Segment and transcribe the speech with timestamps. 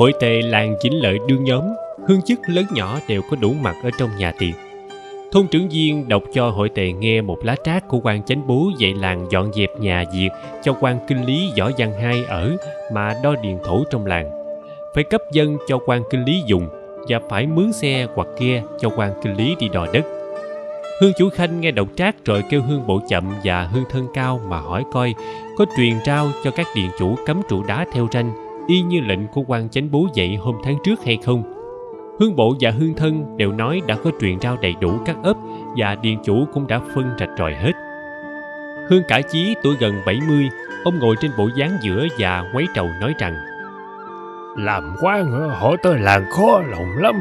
[0.00, 1.64] Hội tề làng chính lợi đương nhóm,
[2.08, 4.54] hương chức lớn nhỏ đều có đủ mặt ở trong nhà tiệc.
[5.32, 8.70] Thôn trưởng viên đọc cho hội tề nghe một lá trác của quan chánh bố
[8.78, 12.56] dạy làng dọn dẹp nhà diệt cho quan kinh lý võ văn hai ở
[12.92, 14.30] mà đo điền thổ trong làng.
[14.94, 16.68] Phải cấp dân cho quan kinh lý dùng
[17.08, 20.04] và phải mướn xe hoặc ghe cho quan kinh lý đi đò đất.
[21.00, 24.40] Hương chủ khanh nghe đọc trác rồi kêu hương bộ chậm và hương thân cao
[24.48, 25.14] mà hỏi coi
[25.58, 29.26] có truyền trao cho các điện chủ cấm trụ đá theo ranh y như lệnh
[29.26, 31.42] của quan chánh bố dạy hôm tháng trước hay không?
[32.20, 35.36] Hương bộ và hương thân đều nói đã có truyền trao đầy đủ các ấp
[35.76, 37.72] và điện chủ cũng đã phân rạch ròi hết.
[38.88, 40.48] Hương cả chí tuổi gần 70
[40.84, 43.34] ông ngồi trên bộ dáng giữa và quấy trầu nói rằng
[44.56, 47.14] làm quan họ tới làng khó lòng lắm.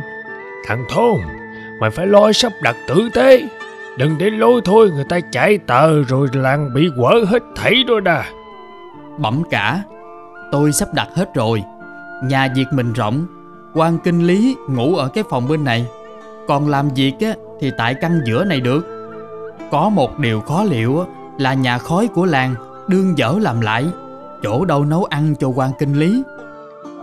[0.68, 1.18] Thằng thôn
[1.80, 3.48] mày phải lo sắp đặt tử tế.
[3.98, 8.00] Đừng để lối thôi người ta chạy tờ rồi làng bị quở hết thảy đó
[8.00, 8.26] đà.
[9.18, 9.84] Bẩm cả
[10.52, 11.64] tôi sắp đặt hết rồi.
[12.24, 13.26] Nhà việc mình rộng.
[13.74, 15.86] Quan kinh lý ngủ ở cái phòng bên này.
[16.48, 18.88] Còn làm việc á, thì tại căn giữa này được.
[19.72, 21.06] Có một điều khó liệu á,
[21.38, 22.56] là nhà khói của làng
[22.88, 23.86] đương dở làm lại.
[24.44, 26.24] Chỗ đâu nấu ăn cho quan kinh lý?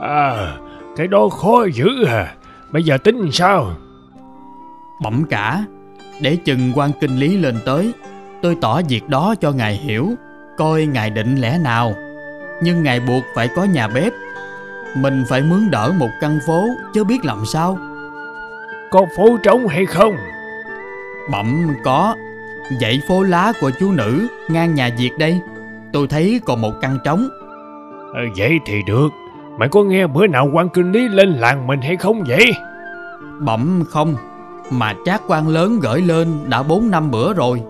[0.01, 0.57] À
[0.97, 2.35] cái đó khó dữ à.
[2.71, 3.71] Bây giờ tính sao?
[5.03, 5.65] Bẩm cả.
[6.21, 7.93] Để chừng quan kinh lý lên tới
[8.43, 10.11] tôi tỏ việc đó cho ngài hiểu
[10.57, 11.95] coi ngài định lẽ nào
[12.61, 14.13] nhưng ngài buộc phải có nhà bếp.
[14.95, 17.79] Mình phải mướn đỡ một căn phố chứ biết làm sao.
[18.91, 20.17] Có phố trống hay không?
[21.31, 22.15] Bẩm có.
[22.81, 25.41] Dãy phố lá của chú nữ ngang nhà việt đây.
[25.93, 27.29] Tôi thấy còn một căn trống.
[28.15, 29.09] À, vậy thì được.
[29.59, 32.53] Mày có nghe bữa nào quan kinh lý lên làng mình hay không vậy?
[33.41, 34.17] Bẩm không.
[34.71, 37.63] Mà trác quan lớn gửi lên đã bốn năm bữa rồi.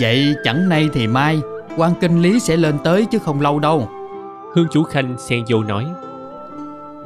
[0.00, 1.40] Vậy chẳng nay thì mai
[1.76, 3.88] quan kinh lý sẽ lên tới chứ không lâu đâu
[4.56, 5.86] hương chủ khanh xen vô nói.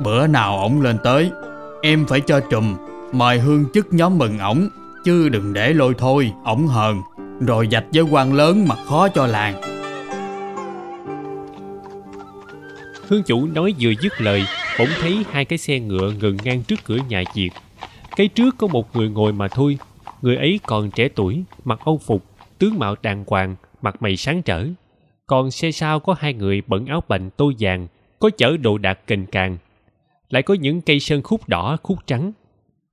[0.04, 1.30] Bữa nào ổng lên tới
[1.82, 2.76] em phải cho trùm
[3.12, 4.68] mời hương chức nhóm mừng ổng
[5.04, 7.00] chứ đừng để lôi thôi ổng hờn.
[7.40, 9.60] Rồi dạch với quan lớn mà khó cho làng.
[13.08, 14.44] Hương chủ nói vừa dứt lời
[14.78, 17.52] bỗng thấy hai cái xe ngựa ngừng ngang trước cửa nhà diệt
[18.16, 19.78] cái trước có một người ngồi mà thôi
[20.22, 22.24] người ấy còn trẻ tuổi mặc âu phục
[22.58, 24.66] tướng mạo đàng hoàng mặt mày sáng trở
[25.30, 27.86] còn xe sau có hai người bận áo bành tô vàng
[28.18, 29.58] có chở đồ đạc kềnh càng.
[30.30, 32.32] Lại có những cây sơn khúc đỏ khúc trắng.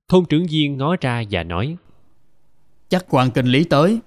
[0.08, 1.76] Thôn trưởng viên ngó ra và nói
[2.88, 3.98] chắc quan kinh lý tới.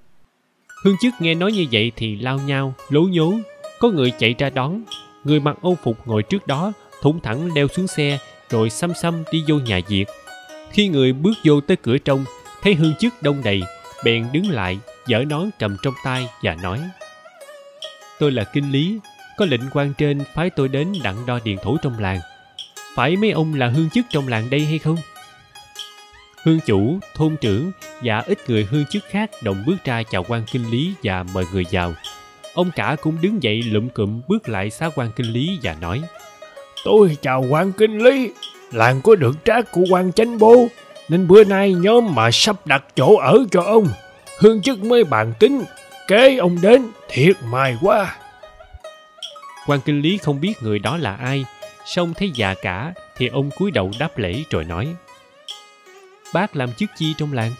[0.83, 3.33] Hương chức nghe nói như vậy thì lao nhau lố nhố.
[3.79, 4.83] Có người chạy ra đón.
[5.23, 8.17] Người mặc âu phục ngồi trước đó thủng thẳng leo xuống xe
[8.49, 10.07] rồi xăm xăm đi vô nhà diệt
[10.71, 12.25] khi người bước vô tới cửa trong
[12.61, 13.61] thấy hương chức đông đầy
[14.05, 16.79] bèn đứng lại giở nón cầm trong tay và nói
[18.21, 18.99] tôi là kinh lý,
[19.37, 22.19] có lệnh quan trên phái tôi đến đặng đo điền thổ trong làng.
[22.95, 24.97] Phải mấy ông là hương chức trong làng đây hay không?
[26.43, 27.71] Hương chủ, thôn trưởng
[28.03, 31.45] và ít người hương chức khác đồng bước ra chào quan kinh lý và mời
[31.53, 31.93] người vào.
[32.53, 36.01] Ông cả cũng đứng dậy lụm cụm bước lại xá quan kinh lý và nói,
[36.83, 38.31] tôi chào quan kinh lý,
[38.71, 40.67] làng có được trác của quan chánh bố,
[41.09, 43.87] nên bữa nay nhóm mà sắp đặt chỗ ở cho ông.
[44.39, 45.61] Hương chức mới bàn tính
[46.07, 48.15] kế ông đến thiệt mài quá.
[49.67, 51.45] Quan kinh lý không biết người đó là ai.
[51.85, 54.95] Song thấy già cả thì ông cúi đầu đáp lễ rồi nói
[56.33, 57.51] bác làm chức chi trong làng?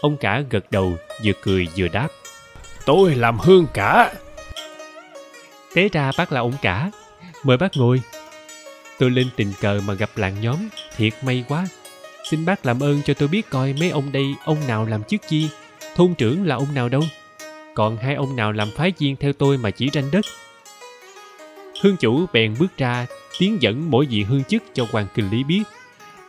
[0.00, 2.08] Ông cả gật đầu vừa cười vừa đáp
[2.86, 4.12] tôi làm hương cả.
[5.74, 6.90] Té ra bác là ông cả.
[7.42, 8.02] Mời bác ngồi.
[8.98, 10.56] Tôi lên tình cờ mà gặp làng nhóm
[10.96, 11.66] thiệt may quá.
[12.30, 15.20] Xin bác làm ơn cho tôi biết coi mấy ông đây ông nào làm chức
[15.28, 15.48] chi.
[15.96, 17.02] Thôn trưởng là ông nào đâu
[17.76, 20.24] còn hai ông nào làm phái viên theo tôi mà chỉ tranh đất?
[21.82, 23.06] Hương chủ bèn bước ra,
[23.38, 25.62] tiến dẫn mỗi vị hương chức cho quan kinh lý biết.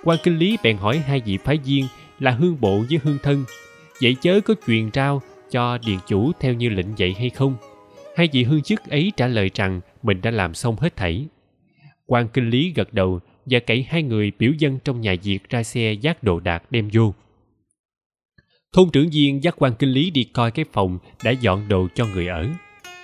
[0.04, 1.88] Quan kinh lý bèn hỏi hai vị phái viên
[2.20, 3.46] là hương bộ với hương thân.
[4.02, 5.22] Vậy chớ có truyền trao
[5.52, 7.56] cho điền chủ theo như lệnh dạy hay không?
[8.16, 11.26] Hai vị hương chức ấy trả lời rằng mình đã làm xong hết thảy.
[12.06, 15.64] Quan kinh lý gật đầu và cậy hai người biểu dân trong nhà diệt ra
[15.64, 17.14] xe dắt đồ đạc đem vô
[18.74, 22.06] thôn trưởng viên dắt quan kinh lý đi coi cái phòng đã dọn đồ cho
[22.06, 22.48] người ở.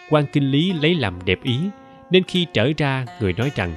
[0.09, 1.59] Quan kinh lý lấy làm đẹp ý,
[2.11, 3.75] nên khi trở ra, người nói rằng,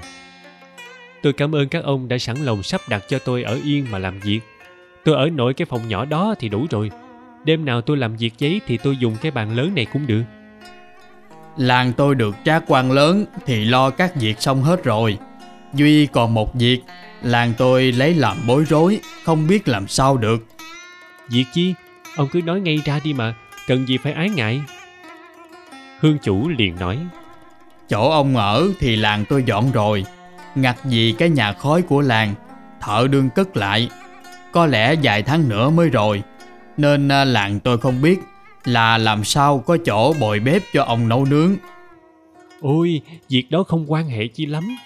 [1.23, 3.99] tôi cảm ơn các ông đã sẵn lòng sắp đặt cho tôi ở yên mà
[3.99, 4.41] làm việc.
[5.05, 6.91] Tôi ở nội cái phòng nhỏ đó thì đủ rồi.
[7.44, 10.23] Đêm nào tôi làm việc giấy thì tôi dùng cái bàn lớn này cũng được.
[11.56, 15.19] Làng tôi được trá quan lớn thì lo các việc xong hết rồi.
[15.75, 16.81] Duy còn một việc,
[17.23, 20.47] làng tôi lấy làm bối rối, không biết làm sao được
[21.31, 21.75] việc chi?
[22.17, 23.34] Ông cứ nói ngay ra đi mà
[23.67, 24.61] cần gì phải ái ngại.
[26.00, 26.99] Hương chủ liền nói
[27.88, 30.05] chỗ ông ở thì làng tôi dọn rồi
[30.55, 32.34] ngặt vì cái nhà khói của làng
[32.81, 33.88] thợ đương cất lại.
[34.52, 36.23] Có lẽ vài tháng nữa mới rồi
[36.76, 38.19] nên à, làng tôi không biết
[38.64, 41.56] là làm sao có chỗ bồi bếp cho ông nấu nướng.
[42.61, 44.76] Ôi việc đó không quan hệ chi lắm.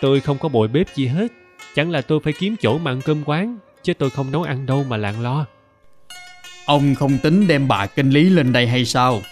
[0.00, 1.32] Tôi không có bồi bếp gì hết.
[1.74, 4.66] Chẳng là tôi phải kiếm chỗ mà ăn cơm quán chứ tôi không nấu ăn
[4.66, 5.46] đâu mà làng lo
[6.68, 9.22] ông không tính đem bà kinh lý lên đây hay sao?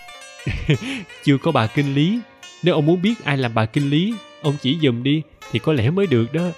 [1.25, 2.21] Chưa có bà kinh lý.
[2.63, 5.73] Nếu ông muốn biết ai làm bà kinh lý, ông chỉ dùm đi, thì có
[5.73, 6.49] lẽ mới được đó.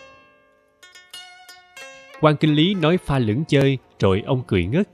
[2.21, 4.89] Quan kinh lý nói pha lửng chơi, rồi ông cười ngất.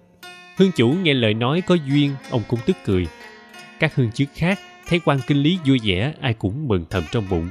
[0.57, 3.07] Hương chủ nghe lời nói có duyên, ông cũng tức cười.
[3.81, 4.59] Các hương chức khác,
[4.89, 7.49] thấy quan kinh lý vui vẻ, ai cũng mừng thầm trong bụng.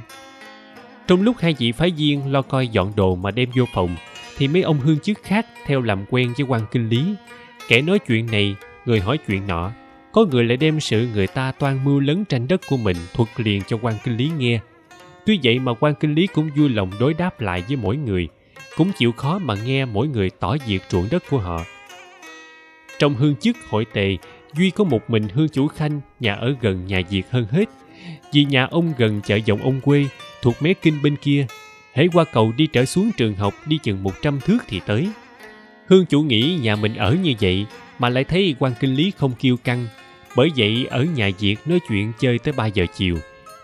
[1.06, 3.96] Trong lúc hai vị phái viên lo coi dọn đồ mà đem vô phòng,
[4.36, 7.04] thì mấy ông hương chức khác theo làm quen với quan kinh lý
[7.68, 8.56] kẻ nói chuyện này,
[8.86, 9.72] người hỏi chuyện nọ,
[10.12, 13.28] có người lại đem sự người ta toan mưu lấn tranh đất của mình thuật
[13.36, 14.60] liền cho quan kinh lý nghe.
[15.26, 18.28] Tuy vậy mà quan kinh lý cũng vui lòng đối đáp lại với mỗi người,
[18.76, 21.64] cũng chịu khó mà nghe mỗi người tỏ diệt ruộng đất của họ.
[22.98, 24.16] Trong hương chức hội tề,
[24.54, 27.64] duy có một mình hương chủ khanh, nhà ở gần nhà diệt hơn hết.
[28.32, 30.06] Vì nhà ông gần chợ dòng ông quê,
[30.42, 31.46] thuộc mé kinh bên kia
[31.94, 35.08] hễ qua cầu đi trở xuống trường học đi chừng một trăm thước thì tới
[35.86, 37.66] hương chủ nghĩ nhà mình ở như vậy
[37.98, 39.86] mà lại thấy quan kinh lý không kiêu căng.
[40.36, 43.18] Bởi vậy ở nhà diệt nói chuyện chơi tới ba giờ chiều.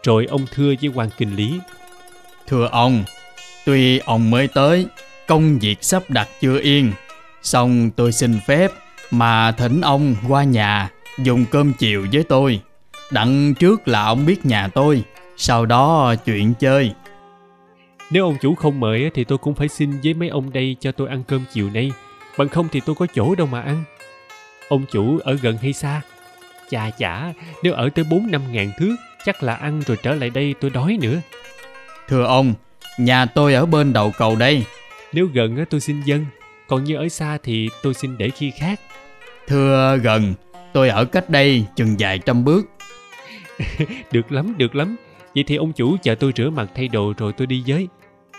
[0.05, 1.59] Rồi ông thưa với quan kinh lý.
[2.47, 3.05] Thưa ông
[3.65, 4.87] tuy ông mới tới
[5.27, 6.93] công việc sắp đặt chưa yên.
[7.43, 8.71] Xong tôi xin phép
[9.11, 12.61] mà thỉnh ông qua nhà dùng cơm chiều với tôi.
[13.11, 15.03] Đặng trước là ông biết nhà tôi
[15.37, 16.93] sau đó chuyện chơi.
[18.11, 20.93] Nếu ông chủ không mời thì tôi cũng phải xin với mấy ông đây cho
[20.93, 21.93] tôi ăn cơm chiều nay
[22.41, 23.85] bằng không thì tôi có chỗ đâu mà ăn.
[24.69, 26.01] Ông chủ ở gần hay xa?
[26.71, 27.33] Chà chả
[27.63, 30.71] nếu ở tới bốn năm ngàn thước chắc là ăn rồi trở lại đây tôi
[30.71, 31.21] đói nữa.
[32.09, 32.55] Thưa ông
[32.99, 34.65] nhà tôi ở bên đầu cầu đây.
[35.13, 36.27] Nếu gần tôi xin dân.
[36.69, 38.81] Còn như ở xa thì tôi xin để khi khác.
[39.47, 40.35] Thưa gần
[40.73, 42.71] tôi ở cách đây chừng vài trăm bước.
[44.13, 44.97] Được lắm được lắm.
[45.35, 47.89] Vậy thì ông chủ chờ tôi rửa mặt thay đồ rồi tôi đi với.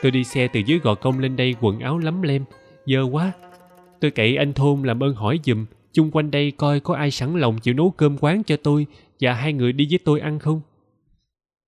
[0.02, 2.46] Tôi đi xe từ dưới gò công lên đây quần áo lắm lem.
[2.86, 3.32] Dơ quá
[4.02, 7.36] tôi cậy anh thôn làm ơn hỏi giùm, chung quanh đây coi có ai sẵn
[7.40, 8.86] lòng chịu nấu cơm quán cho tôi
[9.20, 10.62] và hai người đi với tôi ăn không?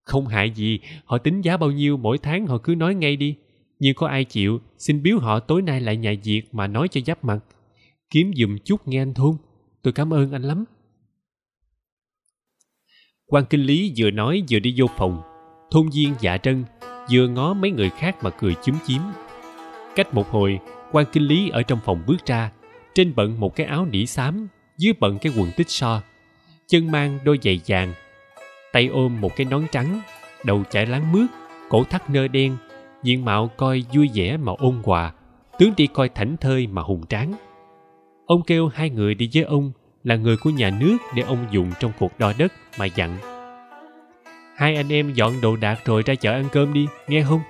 [0.04, 3.36] Không hại gì, họ tính giá bao nhiêu mỗi tháng họ cứ nói ngay đi.
[3.80, 7.02] Nhưng có ai chịu, xin biếu họ tối nay lại nhà diệt mà nói cho
[7.06, 7.40] giáp mặt.
[8.10, 9.36] Kiếm giùm chút nghe anh thôn,
[9.82, 10.66] tôi cảm ơn anh lắm.
[13.26, 15.22] Quan kinh lý vừa nói vừa đi vô phòng.
[15.72, 16.64] Thôn viên dạ trân
[17.12, 19.02] vừa ngó mấy người khác mà cười chúm chím.
[19.96, 20.60] Cách một hồi
[20.94, 22.52] quan kinh lý ở trong phòng bước ra,
[22.96, 24.48] trên bận một cái áo nỉ xám,
[24.78, 26.02] dưới bận cái quần tích so.
[26.68, 27.94] Chân mang đôi giày vàng,
[28.74, 30.02] tay ôm một cái nón trắng,
[30.44, 31.30] đầu chải láng mướt,
[31.70, 32.58] cổ thắt nơ đen,
[33.04, 35.14] diện mạo coi vui vẻ mà ôn hòa,
[35.60, 37.34] tướng đi coi thảnh thơi mà hùng tráng.
[38.26, 39.72] Ông kêu hai người đi với ông,
[40.04, 43.18] là người của nhà nước để ông dùng trong cuộc đo đất mà dặn.
[44.56, 47.42] Hai anh em dọn đồ đạc rồi ra chợ ăn cơm đi, nghe không?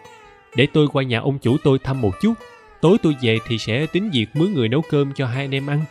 [0.56, 2.34] Để tôi qua nhà ông chủ tôi thăm một chút
[2.84, 5.68] tối tôi về thì sẽ tính việc mướn người nấu cơm cho hai anh em
[5.68, 5.86] ăn.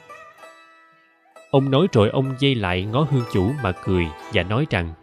[1.50, 4.94] Ông nói rồi ông dây lại ngó hương chủ mà cười và nói rằng,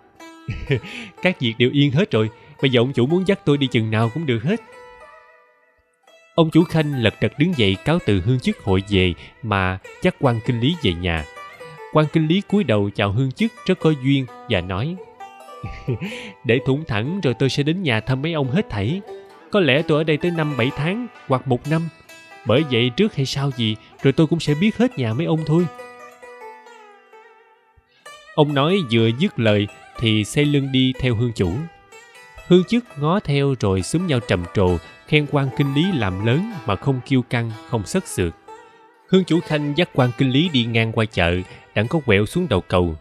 [1.22, 2.30] các việc đều yên hết rồi,
[2.62, 4.60] bây giờ ông chủ muốn dắt tôi đi chừng nào cũng được hết.
[6.36, 10.16] Ông chủ khanh lật đật đứng dậy cáo từ hương chức hội về mà dắt
[10.20, 11.26] quan kinh lý về nhà.
[11.94, 14.96] Quan kinh lý cúi đầu chào hương chức rất có duyên và nói,
[16.46, 19.02] để thủng thẳng rồi tôi sẽ đến nhà thăm mấy ông hết thảy
[19.52, 21.82] có lẽ tôi ở đây tới năm bảy tháng hoặc một năm.
[22.46, 25.40] Bởi vậy trước hay sau gì, rồi tôi cũng sẽ biết hết nhà mấy ông
[25.46, 25.66] thôi.
[28.36, 29.68] Ông nói vừa dứt lời
[30.00, 31.52] thì xây lưng đi theo hương chủ.
[32.48, 34.78] Hương chức ngó theo rồi xúm nhau trầm trồ,
[35.08, 38.34] khen quan kinh lý làm lớn mà không kiêu căng, không sất sượt.
[39.10, 41.36] Hương chủ khanh dắt quan kinh lý đi ngang qua chợ,
[41.76, 42.96] đặng có quẹo xuống đầu cầu.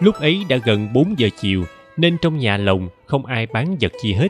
[0.00, 1.64] Lúc ấy đã gần 4 giờ chiều,
[1.96, 4.28] nên trong nhà lồng không ai bán vật gì hết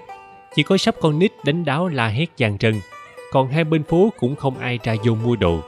[0.54, 2.80] chỉ có sắp con nít đánh đáo la hét dàn trần,
[3.32, 5.60] còn hai bên phố cũng không ai ra vô mua đồ.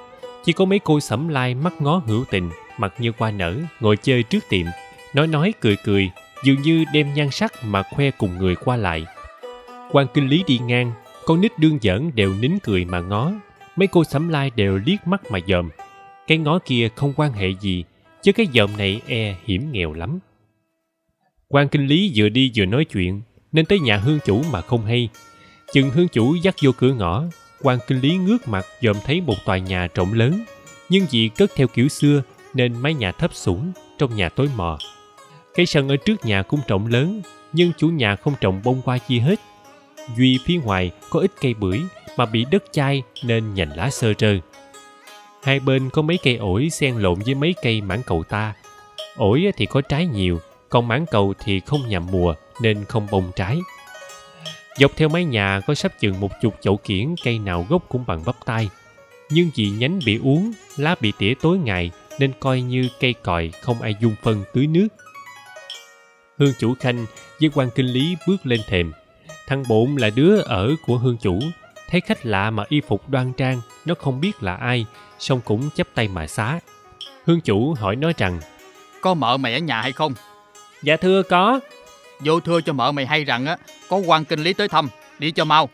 [0.45, 3.97] Chỉ có mấy cô sẩm lai mắt ngó hữu tình, mặt như qua nở, ngồi
[3.97, 4.67] chơi trước tiệm.
[5.15, 6.11] Nói nói cười cười,
[6.45, 9.05] dường như đem nhan sắc mà khoe cùng người qua lại.
[9.93, 10.93] Quan kinh lý đi ngang,
[11.25, 13.33] con nít đương giỡn đều nín cười mà ngó.
[13.77, 15.71] Mấy cô sẩm lai đều liếc mắt mà dòm.
[16.27, 17.85] Cái ngó kia không quan hệ gì,
[18.23, 20.19] chứ cái dòm này e hiểm nghèo lắm.
[21.49, 23.23] Quan kinh lý vừa đi vừa nói chuyện
[23.57, 25.09] nên tới nhà hương chủ mà không hay.
[25.73, 27.25] Chừng hương chủ dắt vô cửa ngõ
[27.63, 30.45] quan kinh lý ngước mặt dòm thấy một tòa nhà rộng lớn,
[30.89, 32.23] nhưng vì cất theo kiểu xưa
[32.55, 34.79] nên mái nhà thấp sủng trong nhà tối mò.
[35.55, 37.23] Cây sân ở trước nhà cũng rộng lớn,
[37.53, 39.41] nhưng chủ nhà không trồng bông hoa chi hết.
[40.17, 41.81] Duy phía ngoài có ít cây bưởi
[42.17, 44.39] mà bị đất chai nên nhành lá sơ trơ.
[45.43, 48.55] Hai bên có mấy cây ổi xen lộn với mấy cây mãng cầu ta.
[49.17, 53.33] Ổi thì có trái nhiều, còn mãng cầu thì không nhằm mùa nên không bông
[53.37, 53.59] trái.
[54.79, 58.05] Dọc theo mái nhà có sắp chừng một chục chậu kiển cây nào gốc cũng
[58.07, 58.69] bằng bắp tay
[59.31, 63.51] nhưng vì nhánh bị uống lá bị tỉa tối ngày nên coi như cây còi
[63.63, 64.89] không ai dung phân tưới nước.
[66.39, 67.07] Hương chủ khanh
[67.41, 68.93] với quan kinh lý bước lên thềm.
[69.47, 71.41] Thằng bộn là đứa ở của hương chủ.
[71.91, 74.87] Thấy khách lạ mà y phục đoan trang nó không biết là ai
[75.19, 76.61] song cũng chấp tay mà xá.
[77.25, 78.41] Hương chủ hỏi nó rằng
[79.01, 80.15] Có mợ mày ở nhà hay không?
[80.83, 81.61] dạ thưa có
[82.21, 83.57] Vô thưa cho mợ mày hay rằng á,
[83.89, 85.69] Có quan kinh lý tới thăm, Đi cho mau.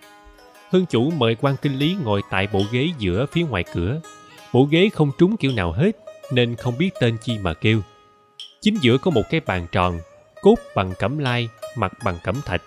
[0.71, 4.01] Hương chủ mời quan kinh lý ngồi tại bộ ghế giữa phía ngoài cửa.
[4.53, 5.93] Bộ ghế không trúng kiểu nào hết,
[6.33, 7.83] nên không biết tên chi mà kêu.
[8.61, 10.01] Chính giữa có một cái bàn tròn,
[10.43, 12.63] cốt bằng cẩm lai, mặt bằng cẩm thạch.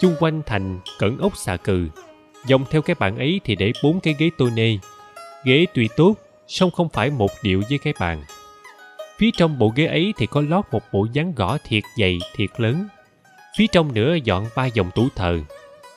[0.00, 1.88] Chung quanh thành cẩn ốc xà cừ.
[2.46, 4.78] Dòng theo cái bàn ấy thì để bốn cái ghế tô nê.
[5.44, 6.14] Ghế tuy tốt,
[6.48, 8.24] song không phải một điệu với cái bàn.
[9.18, 12.50] Phía trong bộ ghế ấy thì có lót một bộ dáng gõ thiệt dày, thiệt
[12.56, 12.88] lớn
[13.58, 15.40] phía trong nữa dọn ba dòng tủ thờ.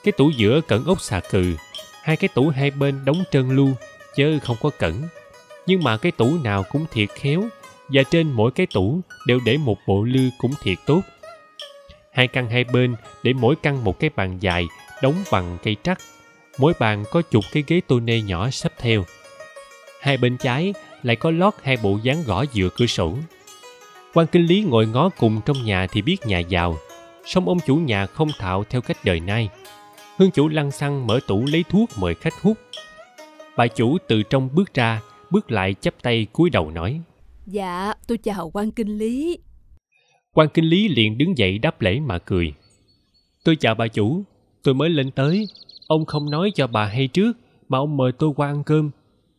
[0.04, 1.56] Cái tủ giữa cẩn ốc xà cừ.
[2.02, 3.68] Hai cái tủ hai bên đóng trơn lu,
[4.16, 5.02] chớ không có cẩn.
[5.66, 7.44] Nhưng mà cái tủ nào cũng thiệt khéo,
[7.88, 11.00] và trên mỗi cái tủ đều để một bộ lư cũng thiệt tốt.
[12.12, 14.66] Hai căn hai bên để mỗi căn một cái bàn dài,
[15.02, 15.98] đóng bằng cây trắc.
[16.58, 19.04] Mỗi bàn có chục cái ghế tô nê nhỏ sắp theo.
[20.00, 23.16] Hai bên trái lại có lót hai bộ dáng gõ dựa cửa sổ.
[24.14, 26.78] Quan kinh lý ngồi ngó cùng trong nhà thì biết nhà giàu
[27.26, 29.48] song ông chủ nhà không thạo theo cách đời nay.
[30.16, 32.58] Hương chủ lăng xăng mở tủ lấy thuốc mời khách hút.
[33.56, 37.00] Bà chủ từ trong bước ra bước lại chắp tay cúi đầu nói.
[37.46, 39.38] Dạ, tôi chào quan kinh lý.
[40.32, 42.52] quan kinh lý liền đứng dậy đáp lễ mà cười.
[43.44, 44.22] Tôi chào bà chủ
[44.62, 45.46] tôi mới lên tới.
[45.88, 47.32] Ông không nói cho bà hay trước
[47.68, 48.90] mà ông mời tôi qua ăn cơm.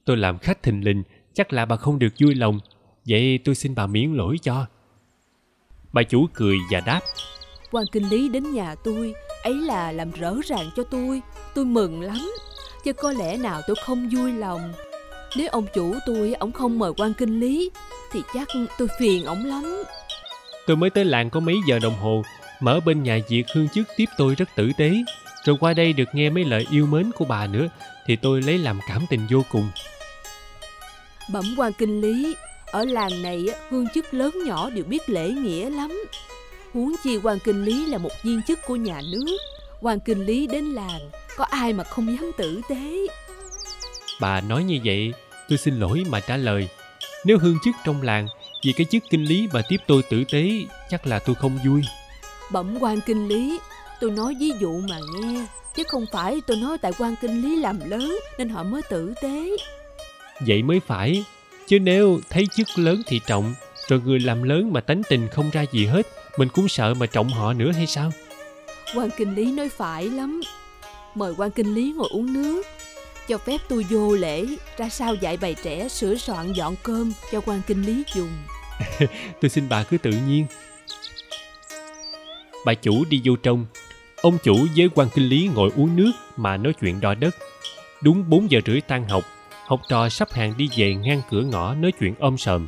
[0.05, 1.03] Tôi làm khách thình lình
[1.33, 2.59] chắc là bà không được vui lòng.
[3.07, 4.65] Vậy tôi xin bà miễn lỗi cho.
[5.93, 7.01] Bà chủ cười và đáp
[7.71, 11.21] Quan kinh lý đến nhà tôi, ấy là làm rỡ ràng cho tôi.
[11.55, 12.31] Tôi mừng lắm.
[12.83, 14.73] Chứ có lẽ nào tôi không vui lòng.
[15.37, 17.71] Nếu ông chủ tôi, ông không mời quan kinh lý,
[18.11, 18.47] thì chắc
[18.77, 19.83] tôi phiền ổng lắm.
[20.67, 22.23] tôi mới tới làng có mấy giờ đồng hồ
[22.59, 24.91] mở bên nhà diệt hương trước tiếp tôi rất tử tế
[25.45, 27.67] rồi qua đây được nghe mấy lời yêu mến của bà nữa
[28.05, 29.69] thì tôi lấy làm cảm tình vô cùng
[31.33, 35.69] Bẩm quan kinh lý, ở làng này hương chức lớn nhỏ đều biết lễ nghĩa
[35.69, 36.03] lắm.
[36.73, 39.37] Huống chi quan kinh lý là một viên chức của nhà nước.
[39.81, 43.07] Quan kinh lý đến làng, có ai mà không dám tử tế.
[44.21, 45.13] bà nói như vậy
[45.49, 46.67] tôi xin lỗi mà trả lời
[47.25, 48.27] nếu hương chức trong làng
[48.65, 50.51] vì cái chức kinh lý mà tiếp tôi tử tế
[50.89, 51.81] chắc là tôi không vui
[52.51, 53.59] Bẩm quan kinh lý,
[54.01, 55.45] tôi nói ví dụ mà nghe,
[55.75, 59.13] chứ không phải tôi nói tại quan kinh lý làm lớn nên họ mới tử
[59.21, 59.49] tế.
[60.39, 61.25] vậy mới phải
[61.67, 63.53] chứ nếu thấy chức lớn thì trọng
[63.87, 67.05] rồi người làm lớn mà tánh tình không ra gì hết mình cũng sợ mà
[67.05, 68.11] trọng họ nữa hay sao
[68.95, 70.41] Quan kinh lý nói phải lắm.
[71.15, 72.63] Mời quan kinh lý ngồi uống nước.
[73.27, 74.45] Cho phép tôi vô lễ,
[74.77, 78.29] ra sao dạy bày trẻ sửa soạn dọn cơm cho quan kinh lý dùng.
[79.41, 80.45] tôi xin bà cứ tự nhiên
[82.65, 83.65] bà chủ đi vô trong
[84.21, 87.35] ông chủ với quan kinh lý ngồi uống nước mà nói chuyện đo đất
[88.01, 89.23] đúng 4 giờ rưỡi tan học
[89.65, 92.67] học trò sắp hàng đi về ngang cửa ngõ nói chuyện ôm sòm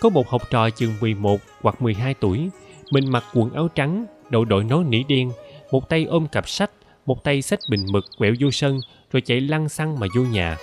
[0.00, 2.50] có một học trò chừng 11 hoặc 12 tuổi
[2.90, 5.32] mình mặc quần áo trắng đầu đội nón nỉ đen,
[5.70, 6.70] một tay ôm cặp sách,
[7.06, 8.80] một tay xách bình mực quẹo vô sân,
[9.12, 10.56] rồi chạy lăn xăng mà vô nhà.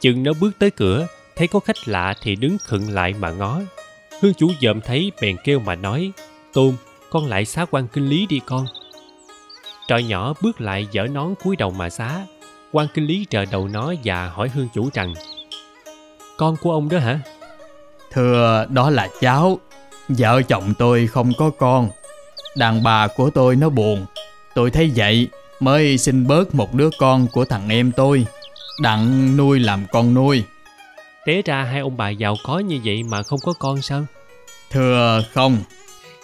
[0.00, 1.06] Chừng nó bước tới cửa,
[1.36, 3.60] thấy có khách lạ thì đứng khựng lại mà ngó.
[4.20, 6.12] Hương chủ dòm thấy, bèn kêu mà nói,
[6.52, 6.74] tôn,
[7.10, 8.66] con lại xá quan kinh lý đi con.
[9.88, 12.26] Trò nhỏ bước lại dở nón cúi đầu mà xá.
[12.72, 15.14] Quan kinh lý trợ đầu nó và hỏi hương chủ rằng,
[16.36, 17.20] con của ông đó hả?
[18.12, 19.58] Thưa, đó là cháu.
[20.08, 21.90] Vợ chồng tôi không có con.
[22.56, 24.06] Đàn bà của tôi nó buồn.
[24.54, 25.28] Tôi thấy vậy
[25.60, 28.26] Mới xin bớt một đứa con của thằng em tôi.
[28.82, 30.42] Đặng nuôi làm con nuôi.
[31.26, 34.06] Té ra hai ông bà giàu có như vậy mà không có con sao?
[34.70, 35.58] Thưa không.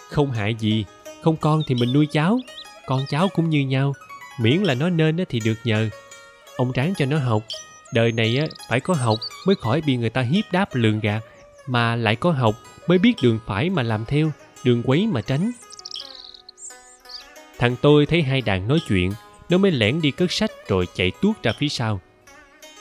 [0.09, 0.85] Không hại gì.
[1.23, 2.39] Không con thì mình nuôi cháu.
[2.85, 3.93] Con cháu cũng như nhau.
[4.39, 5.89] Miễn là nó nên thì được nhờ.
[6.57, 7.43] Ông ráng cho nó học.
[7.93, 11.23] Đời này á phải có học mới khỏi bị người ta hiếp đáp lường gạt
[11.67, 12.55] mà lại có học
[12.87, 14.31] mới biết đường phải mà làm theo,
[14.63, 15.51] đường quấy mà tránh.
[17.59, 19.11] Thằng tôi thấy hai đàn nói chuyện,
[19.49, 22.01] nó mới lẻn đi cất sách rồi chạy tuốt ra phía sau.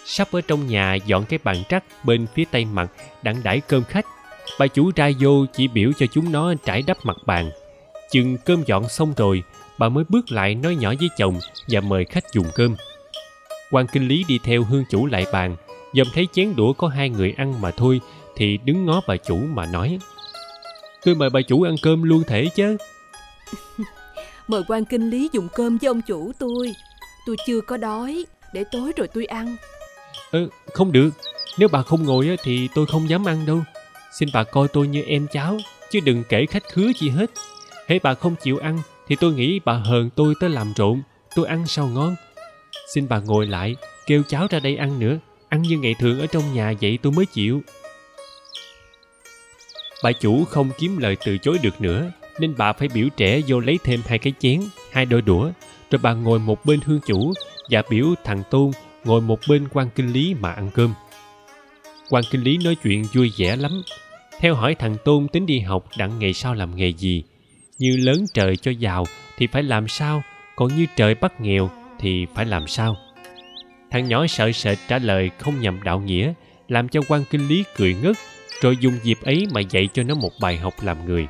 [0.04, 2.90] Sắp ở trong nhà, dọn cái bàn trắc bên phía tây mặt,
[3.22, 4.06] đặng đãi cơm khách.
[4.58, 7.50] Bà chủ ra vô chỉ biểu cho chúng nó trải đắp mặt bàn.
[8.10, 9.42] Chừng cơm dọn xong rồi,
[9.78, 12.76] bà mới bước lại nói nhỏ với chồng và mời khách dùng cơm.
[13.70, 15.56] Quan kinh lý đi theo hương chủ lại bàn,
[15.92, 18.00] dòm thấy chén đũa có hai người ăn mà thôi
[18.42, 19.98] thì đứng ngó bà chủ mà nói
[21.04, 22.76] tôi mời bà chủ ăn cơm luôn thể chứ
[24.48, 26.74] Mời quan kinh lý dùng cơm với ông chủ tôi
[27.26, 29.56] Tôi chưa có đói Để tối rồi tôi ăn
[30.30, 31.10] Ờ, không được.
[31.58, 33.62] Nếu bà không ngồi thì tôi không dám ăn đâu.
[34.12, 35.58] Xin bà coi tôi như em cháu,
[35.90, 37.30] chứ đừng kể khách khứa gì hết.
[37.88, 41.02] Hễ bà không chịu ăn, thì tôi nghĩ bà hờn tôi tới làm trộn.
[41.34, 42.16] Tôi ăn sao ngon.
[42.94, 45.18] Xin bà ngồi lại, kêu cháu ra đây ăn nữa.
[45.48, 47.62] Ăn như ngày thường ở trong nhà vậy tôi mới chịu.
[50.02, 53.60] Bà chủ không kiếm lời từ chối được nữa, nên bà phải biểu trẻ vô
[53.60, 54.60] lấy thêm hai cái chén,
[54.92, 55.50] hai đôi đũa,
[55.90, 57.32] rồi bà ngồi một bên hương chủ
[57.70, 58.70] và biểu thằng Tôn
[59.04, 60.94] ngồi một bên quan kinh lý mà ăn cơm.
[62.10, 63.82] Quan kinh lý nói chuyện vui vẻ lắm.
[64.40, 67.24] Theo hỏi thằng Tôn tính đi học đặng ngày sau làm nghề gì.
[67.78, 69.06] Như lớn trời cho giàu
[69.36, 70.22] thì phải làm sao,
[70.56, 72.96] còn như trời bắt nghèo thì phải làm sao.
[73.90, 76.32] Thằng nhỏ sợ sệt trả lời không nhằm đạo nghĩa,
[76.68, 78.16] làm cho quan kinh lý cười ngất,
[78.62, 81.26] rồi dùng dịp ấy mà dạy cho nó một bài học làm người.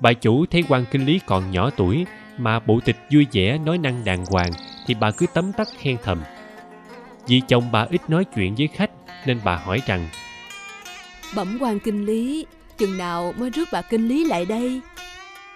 [0.00, 2.06] Bà chủ thấy quan kinh lý còn nhỏ tuổi
[2.38, 4.50] mà bộ tịch vui vẻ nói năng đàng hoàng
[4.86, 6.22] thì bà cứ tấm tắc khen thầm.
[7.26, 8.90] Vì chồng bà ít nói chuyện với khách
[9.26, 10.08] nên bà hỏi rằng
[11.36, 12.46] Bẩm quan kinh lý
[12.78, 14.80] Chừng nào mới rước bà kinh lý lại đây?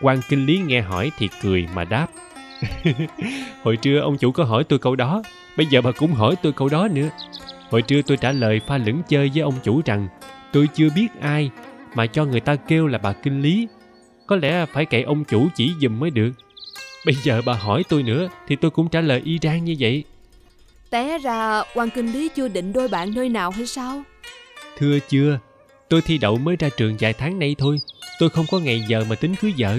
[0.00, 2.06] Quan kinh lý nghe hỏi thì cười mà đáp
[3.62, 5.22] hồi trưa ông chủ có hỏi tôi câu đó
[5.56, 7.08] bây giờ bà cũng hỏi tôi câu đó nữa.
[7.70, 10.08] Hồi trưa tôi trả lời pha lửng chơi với ông chủ rằng
[10.52, 11.50] tôi chưa biết ai
[11.94, 13.68] mà cho người ta kêu là bà kinh lý.
[14.26, 16.30] Có lẽ phải cậy ông chủ chỉ giùm mới được.
[17.06, 20.04] Bây giờ bà hỏi tôi nữa thì tôi cũng trả lời y chang như vậy.
[20.90, 24.02] Té ra quan kinh lý chưa định đôi bạn nơi nào hay sao?
[24.76, 25.38] Thưa chưa
[25.90, 27.80] Tôi thi đậu mới ra trường vài tháng nay thôi.
[28.18, 29.78] Tôi không có ngày giờ mà tính cưới vợ.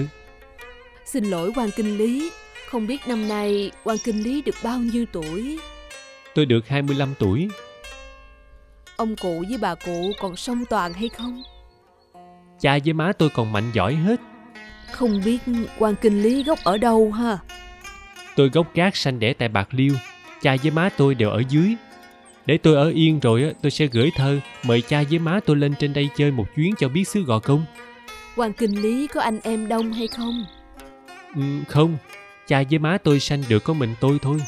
[1.04, 2.30] Xin lỗi quan kinh lý.
[2.66, 5.58] Không biết năm nay quan kinh lý được bao nhiêu tuổi?
[6.34, 7.48] Tôi được 25 tuổi
[9.02, 11.42] Ông cụ với bà cụ còn song toàn hay không?
[12.60, 14.20] Cha với má tôi còn mạnh giỏi hết.
[14.90, 15.38] Không biết
[15.78, 17.38] quan kinh lý gốc ở đâu ha?
[18.36, 19.94] Tôi gốc gác sanh đẻ tại Bạc Liêu.
[20.42, 21.74] Cha với má tôi đều ở dưới.
[22.46, 25.74] Để tôi ở yên rồi tôi sẽ gửi thơ mời cha với má tôi lên
[25.78, 27.64] trên đây chơi một chuyến cho biết xứ gò công.
[28.36, 30.44] Quan kinh lý có anh em đông hay không?
[31.34, 31.96] Ừ, không.
[32.46, 34.38] Cha với má tôi sanh được có mình tôi thôi.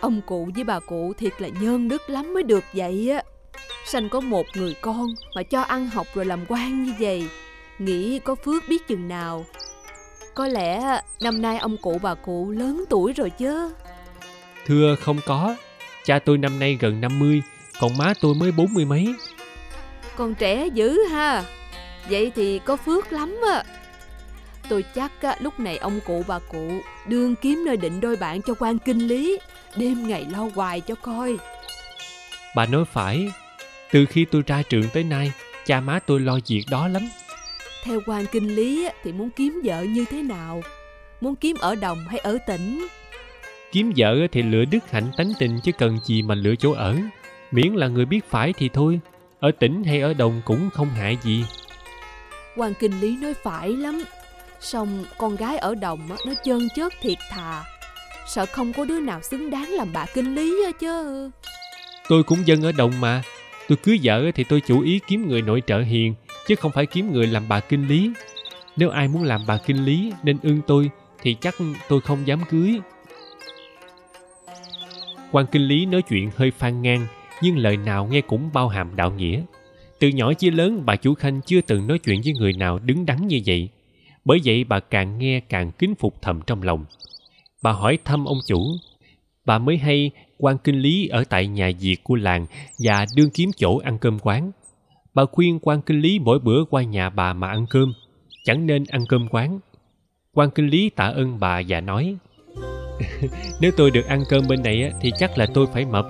[0.00, 3.22] Ông cụ với bà cụ thiệt là nhân đức lắm mới được vậy á
[3.86, 7.28] sanh có một người con mà cho ăn học rồi làm quan như vậy
[7.78, 9.44] nghĩ có phước biết chừng nào
[10.34, 13.72] có lẽ năm nay ông cụ bà cụ lớn tuổi rồi chứ
[14.66, 15.56] Thưa không có,
[16.04, 17.42] cha tôi năm nay gần 50,
[17.80, 19.14] còn má tôi mới bốn mươi mấy.
[20.16, 21.44] Còn trẻ dữ ha,
[22.10, 23.64] vậy thì có phước lắm á.
[24.68, 28.42] Tôi chắc á, lúc này ông cụ bà cụ đương kiếm nơi định đôi bạn
[28.42, 29.38] cho quan kinh lý,
[29.76, 31.36] đêm ngày lo hoài cho coi.
[32.56, 33.32] Bà nói phải,
[33.92, 35.32] từ khi tôi ra trường tới nay,
[35.66, 37.08] cha má tôi lo việc đó lắm.
[37.84, 40.62] Theo quan kinh lý thì muốn kiếm vợ như thế nào?
[41.20, 42.86] Muốn kiếm ở đồng hay ở tỉnh?
[43.72, 46.96] Kiếm vợ thì lựa đức hạnh tánh tình chứ cần gì mà lựa chỗ ở.
[47.50, 49.00] Miễn là người biết phải thì thôi.
[49.40, 51.44] Ở tỉnh hay ở đồng cũng không hại gì.
[52.56, 54.02] Hoàng Kinh Lý nói phải lắm.
[54.60, 57.64] Xong con gái ở đồng nó chân chớt thiệt thà.
[58.28, 61.30] Sợ không có đứa nào xứng đáng làm bà Kinh Lý chứ.
[62.08, 63.22] Tôi cũng dân ở đồng mà.
[63.68, 66.14] Tôi cưới vợ thì tôi chủ ý kiếm người nội trợ hiền,
[66.46, 68.10] chứ không phải kiếm người làm bà kinh lý.
[68.76, 70.90] Nếu ai muốn làm bà kinh lý nên ưng tôi,
[71.22, 71.54] thì chắc
[71.88, 72.80] tôi không dám cưới.
[75.32, 77.06] Quan kinh lý nói chuyện hơi phan ngang,
[77.42, 79.42] nhưng lời nào nghe cũng bao hàm đạo nghĩa.
[79.98, 83.06] Từ nhỏ chí lớn, bà chủ khanh chưa từng nói chuyện với người nào đứng
[83.06, 83.68] đắn như vậy.
[84.24, 86.84] Bởi vậy bà càng nghe càng kính phục thầm trong lòng.
[87.62, 88.66] Bà hỏi thăm ông chủ
[89.44, 92.46] bà mới hay quan kinh lý ở tại nhà diệt của làng
[92.78, 94.50] và đương kiếm chỗ ăn cơm quán.
[95.14, 97.92] Bà khuyên quan kinh lý mỗi bữa qua nhà bà mà ăn cơm,
[98.44, 99.60] chẳng nên ăn cơm quán.
[100.32, 102.16] Quan kinh lý tạ ơn bà và nói,
[103.60, 106.06] Nếu tôi được ăn cơm bên này thì chắc là tôi phải mập.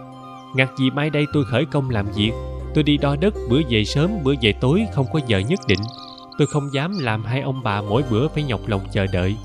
[0.54, 2.32] Ngặt gì mai đây tôi khởi công làm việc.
[2.74, 5.80] Tôi đi đo đất, bữa về sớm, bữa về tối, không có giờ nhất định.
[6.38, 9.36] Tôi không dám làm hai ông bà mỗi bữa phải nhọc lòng chờ đợi.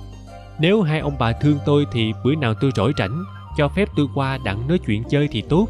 [0.60, 3.24] Nếu hai ông bà thương tôi thì bữa nào tôi rỗi rảnh
[3.58, 5.68] cho phép tôi qua đặng nói chuyện chơi thì tốt.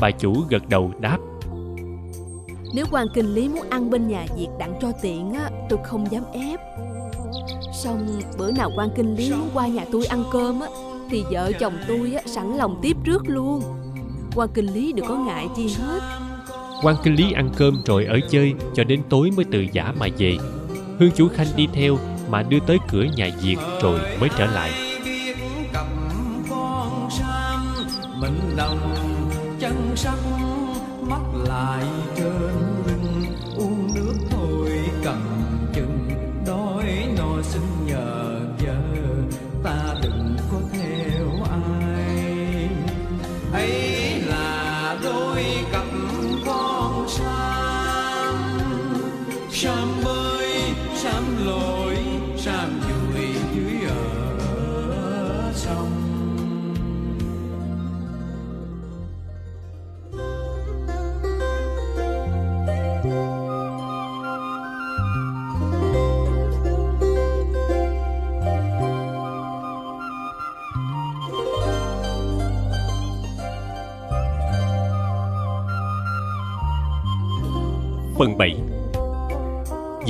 [0.00, 1.18] Bà chủ gật đầu đáp.
[2.74, 6.06] Nếu quan kinh lý muốn ăn bên nhà việc đặng cho tiện á Tôi không
[6.10, 6.60] dám ép.
[7.74, 10.66] Xong bữa nào quan kinh lý muốn qua nhà tôi ăn cơm á
[11.10, 13.62] Thì vợ chồng tôi á, sẵn lòng tiếp trước luôn.
[14.34, 16.00] Quan kinh lý đừng có ngại chi hết.
[16.82, 20.06] Quan kinh lý ăn cơm rồi ở chơi cho đến tối mới từ giả mà
[20.18, 20.36] về.
[20.98, 24.89] Hương chủ khanh đi theo mà đưa tới cửa nhà Diệt rồi mới trở lại.
[31.48, 32.09] Mắt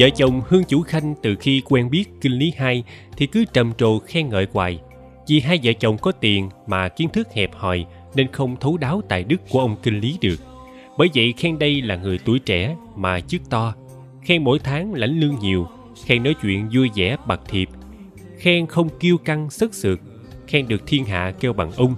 [0.00, 2.84] Vợ chồng Hương Chủ Khanh từ khi quen biết kinh lý hai
[3.16, 4.78] thì cứ trầm trồ khen ngợi hoài.
[5.28, 9.02] Vì hai vợ chồng có tiền mà kiến thức hẹp hòi nên không thấu đáo
[9.08, 10.36] tài đức của ông kinh lý được.
[10.98, 13.74] Bởi vậy khen đây là người tuổi trẻ mà chức to.
[14.22, 15.66] Khen mỗi tháng lãnh lương nhiều,
[16.04, 17.68] khen nói chuyện vui vẻ bạc thiệp,
[18.38, 19.98] khen không kiêu căng sức sượt,
[20.46, 21.94] khen được thiên hạ kêu bằng ung.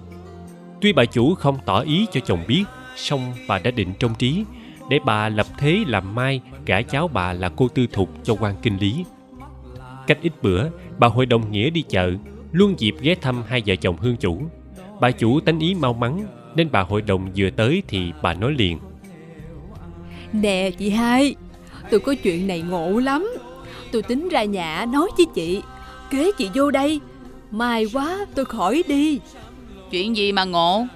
[0.81, 2.65] Tuy bà chủ không tỏ ý cho chồng biết,
[2.97, 4.45] song bà đã định trong trí
[4.89, 8.55] để bà lập thế làm mai gả cháu bà là cô tư thục cho quan
[8.63, 9.05] kinh lý.
[10.07, 10.69] Cách ít bữa,
[10.99, 12.13] bà hội đồng nghĩa đi chợ,
[12.53, 14.43] luôn dịp ghé thăm hai vợ chồng hương chủ.
[15.01, 18.53] Bà chủ tánh ý mau mắn, nên bà hội đồng vừa tới thì bà nói
[18.59, 18.79] liền.
[20.33, 21.35] Nè chị hai,
[21.91, 23.35] tôi có chuyện này ngộ lắm.
[23.93, 25.63] Tôi tính ra nhà nói với chị,
[26.11, 27.01] kế chị vô đây.
[27.51, 29.21] May quá tôi khỏi đi.
[29.91, 30.87] Chuyện gì mà ngộ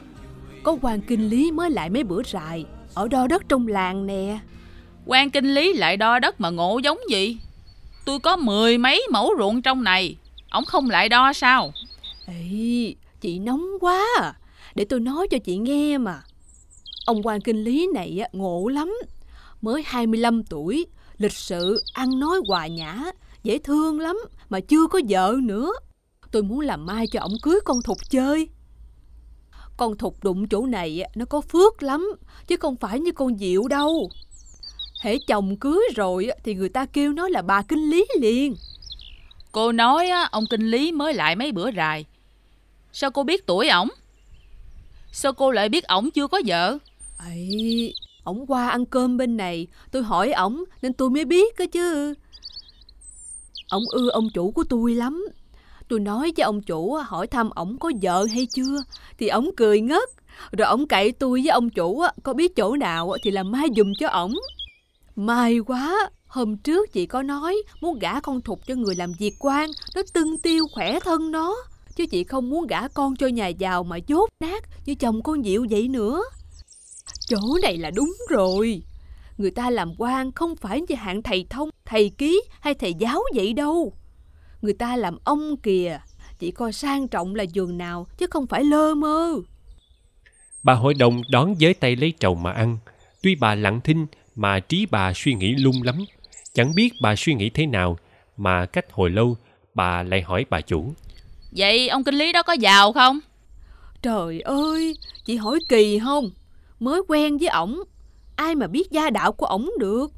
[0.63, 2.65] Có quan kinh lý mới lại mấy bữa rài,
[2.97, 4.39] ở đo đất trong làng nè.
[5.07, 7.39] quan kinh lý lại đo đất mà ngộ giống gì
[8.05, 10.17] Tôi có mười mấy mẫu ruộng trong này
[10.51, 11.73] Ông không lại đo sao
[12.27, 14.35] Ê, chị nóng quá à.
[14.75, 16.23] Để tôi nói cho chị nghe mà.
[17.07, 18.95] Ông quan kinh lý này á, ngộ lắm.
[19.63, 20.87] Mới 25 tuổi,
[21.19, 23.05] lịch sự, ăn nói hòa nhã,
[23.43, 25.73] dễ thương lắm, mà chưa có vợ nữa.
[26.31, 28.49] Tôi muốn làm mai cho ổng cưới con thục chơi.
[29.77, 32.11] Con thục đụng chỗ này á, nó có phước lắm,
[32.47, 34.11] chứ không phải như con diệu đâu.
[35.01, 38.55] Hễ chồng cưới rồi á, thì người ta kêu nó là bà kinh lý liền.
[39.53, 42.05] Cô nói á, ông kinh lý mới lại mấy bữa rài.
[42.93, 43.89] Sao cô biết tuổi ổng?
[45.13, 46.79] Sao cô lại biết ổng chưa có vợ?
[47.19, 51.67] Ấy ổng qua ăn cơm bên này tôi hỏi ổng nên tôi mới biết cơ
[51.73, 52.15] chứ.
[53.69, 55.29] Ổng ưa ông chủ của tôi lắm
[55.89, 58.83] tôi nói với ông chủ hỏi thăm ổng có vợ hay chưa
[59.19, 60.09] thì ổng cười ngất
[60.53, 63.93] rồi ổng cậy tôi với ông chủ có biết chỗ nào thì làm mai dùm
[63.99, 64.35] cho ổng
[65.17, 69.35] may quá hôm trước chị có nói muốn gả con thục cho người làm việc
[69.39, 71.57] quan nó tưng tiêu khỏe thân nó
[71.97, 75.43] chứ chị không muốn gả con cho nhà giàu mà dốt nát như chồng con
[75.43, 76.23] diệu vậy nữa
[77.29, 78.83] Chỗ này là đúng rồi.
[79.39, 83.21] Người ta làm quan không phải như hạng thầy thông, thầy ký hay thầy giáo
[83.35, 83.93] vậy đâu.
[84.67, 86.01] Người ta làm ông kìa,
[86.39, 89.35] chỉ coi sang trọng là giường nào chứ không phải lơ mơ.
[90.63, 92.79] Bà hội đồng đón với tay lấy trầu mà ăn.
[93.23, 96.05] Tuy bà lặng thinh mà trí bà suy nghĩ lung lắm.
[96.55, 97.99] Chẳng biết bà suy nghĩ thế nào
[98.37, 99.37] mà cách hồi lâu
[99.75, 100.93] bà lại hỏi bà chủ.
[101.57, 103.19] Vậy ông kinh lý đó có giàu không
[104.03, 106.31] Trời ơi, chị hỏi kỳ không?
[106.81, 107.83] Mới quen với ổng,
[108.37, 110.13] ai mà biết gia đạo của ổng được.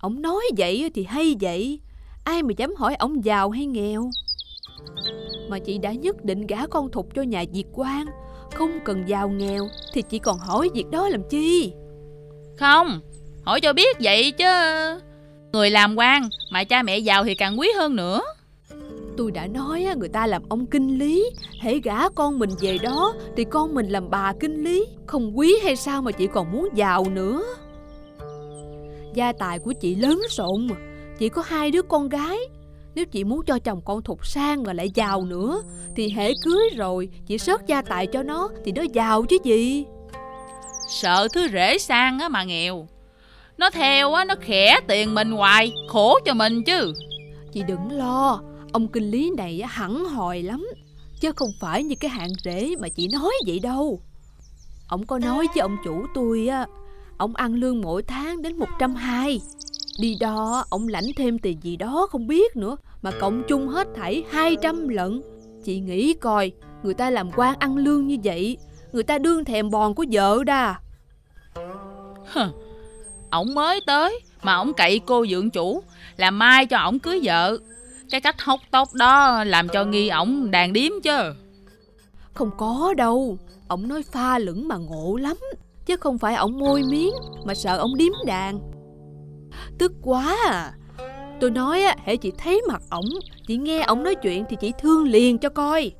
[0.00, 1.80] Ổng nói vậy thì hay vậy,
[2.26, 4.10] ai mà dám hỏi ổng giàu hay nghèo.
[5.48, 8.06] Mà chị đã nhất định gả con thục cho nhà diệt quan,
[8.54, 11.72] không cần giàu nghèo thì chị còn hỏi việc đó làm chi?
[12.58, 13.00] Không
[13.42, 14.44] Hỏi cho biết vậy chứ.
[15.52, 18.22] Người làm quan mà cha mẹ giàu thì càng quý hơn nữa.
[19.16, 21.30] Tôi đã nói á, người ta làm ông kinh lý.
[21.60, 24.86] Hễ gả con mình về đó Thì con mình làm bà kinh lý.
[25.06, 27.42] Không quý hay sao mà chị còn muốn giàu nữa?
[29.14, 30.76] Gia tài của chị lớn rộn mà
[31.18, 32.38] Chị có hai đứa con gái.
[32.94, 35.62] Nếu chị muốn cho chồng con thục sang mà lại giàu nữa
[35.96, 39.84] Thì hễ cưới rồi Chị sớt gia tài cho nó Thì nó giàu chứ gì.
[40.88, 42.88] Sợ thứ rễ sang á mà nghèo.
[43.58, 46.92] Nó theo á nó khẽ tiền mình hoài Khổ cho mình chứ.
[47.52, 48.40] Chị đừng lo
[48.72, 50.66] Ông kinh lý này á, hẳn hòi lắm
[51.20, 54.00] Chứ không phải như cái hạng rễ mà chị nói vậy đâu.
[54.88, 56.66] Ông có nói với ông chủ tôi á
[57.16, 59.40] Ông ăn lương mỗi tháng đến 120
[59.98, 63.88] Đi đo ông lãnh thêm tiền gì đó không biết nữa Mà cộng chung hết
[63.94, 65.22] thảy 200 lận.
[65.64, 68.56] Chị nghĩ coi Người ta làm quan ăn lương như vậy
[68.92, 70.74] Người ta đương thèm bòn của vợ đà.
[73.30, 75.82] Ổng mới tới Mà ổng cậy cô dưỡng chủ
[76.16, 77.58] Là mai cho ổng cưới vợ.
[78.10, 81.32] Cái cách hốc tóc đó làm cho nghi ổng đàn điếm chứ.
[82.34, 85.36] Không có đâu Ổng nói pha lửng mà ngộ lắm
[85.86, 88.75] Chứ không phải ổng môi miếng Mà sợ ổng điếm đàn
[89.78, 90.72] Tức quá à.
[91.40, 93.08] Tôi nói á, hễ chị thấy mặt ổng
[93.46, 95.92] Chị nghe ổng nói chuyện thì chị thương liền cho coi.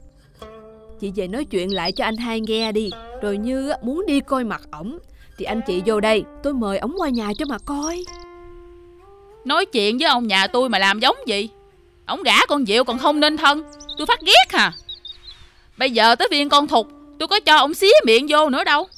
[1.00, 2.90] Chị về nói chuyện lại cho anh hai nghe đi
[3.22, 4.98] Rồi như á, muốn đi coi mặt ổng
[5.38, 8.04] Thì anh chị vô đây Tôi mời ổng qua nhà cho mà coi.
[9.44, 11.48] Nói chuyện với ông nhà tôi mà làm giống gì?
[12.06, 13.62] Ổng gả con Diệu còn không nên thân
[13.98, 14.72] Tôi phát ghét hà
[15.78, 16.88] Bây giờ tới viên con thục
[17.18, 18.88] Tôi có cho ổng xía miệng vô nữa đâu.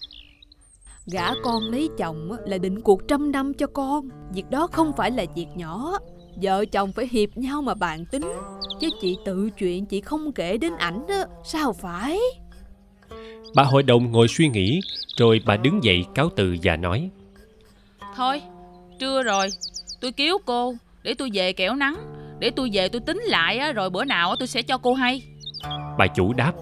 [1.12, 4.08] Gả con lấy chồng á, là định cuộc trăm năm cho con.
[4.34, 5.98] Việc đó không phải là việc nhỏ.
[6.42, 8.22] Vợ chồng phải hiệp nhau mà bàn tính.
[8.80, 11.24] Chứ chị tự chuyện chị không kể đến ảnh á.
[11.44, 12.20] Sao phải?
[13.54, 14.80] Bà hội đồng ngồi suy nghĩ,
[15.16, 17.10] rồi bà đứng dậy cáo từ và nói.
[18.16, 18.42] Thôi
[18.98, 19.48] trưa rồi.
[20.00, 21.96] Tôi cứu cô Để tôi về kẻo nắng.
[22.38, 25.22] Để tôi về tôi tính lại á, Rồi bữa nào tôi sẽ cho cô hay.
[25.98, 26.52] Bà chủ đáp.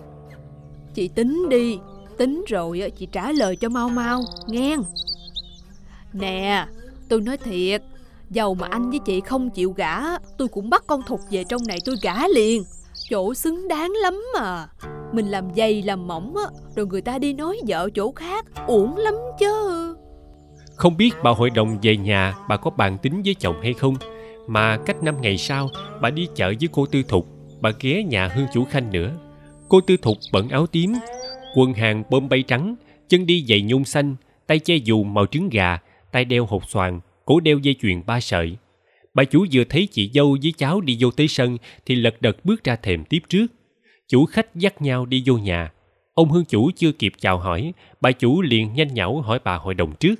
[0.94, 1.78] Chị tính đi
[2.18, 4.76] Tính rồi chị trả lời cho mau mau, Nghe.
[6.12, 6.66] Nè,
[7.08, 7.82] Tôi nói thiệt,
[8.30, 10.00] Dầu mà anh với chị không chịu gả,
[10.38, 12.62] Tôi cũng bắt con thục về trong này tôi gả liền.
[13.10, 14.68] Chỗ xứng đáng lắm mà.
[15.12, 16.44] Mình làm dày làm mỏng á,
[16.76, 19.94] Rồi người ta đi nói vợ chỗ khác, Uổng lắm chứ.
[20.76, 23.94] Không biết bà hội đồng về nhà bà có bàn tính với chồng hay không,
[24.46, 25.68] Mà cách năm ngày sau
[26.00, 27.26] bà đi chợ với cô Tư Thục,
[27.60, 29.10] Bà ghé nhà hương chủ Khanh nữa.
[29.68, 30.94] Cô Tư Thục bận áo tím
[31.56, 32.74] Quần hàng bơm bay trắng
[33.08, 34.16] Chân đi giày nhung xanh
[34.46, 35.78] Tay che dù màu trứng gà
[36.12, 38.56] Tay đeo hột xoàn Cổ đeo dây chuyền ba sợi.
[39.14, 42.44] Bà chủ vừa thấy chị dâu với cháu đi vô tới sân Thì lật đật
[42.44, 43.46] bước ra thềm tiếp trước.
[44.08, 45.72] Chủ khách dắt nhau đi vô nhà.
[46.14, 49.74] Ông hương chủ chưa kịp chào hỏi Bà chủ liền nhanh nhảu hỏi bà hội
[49.74, 50.14] đồng trước.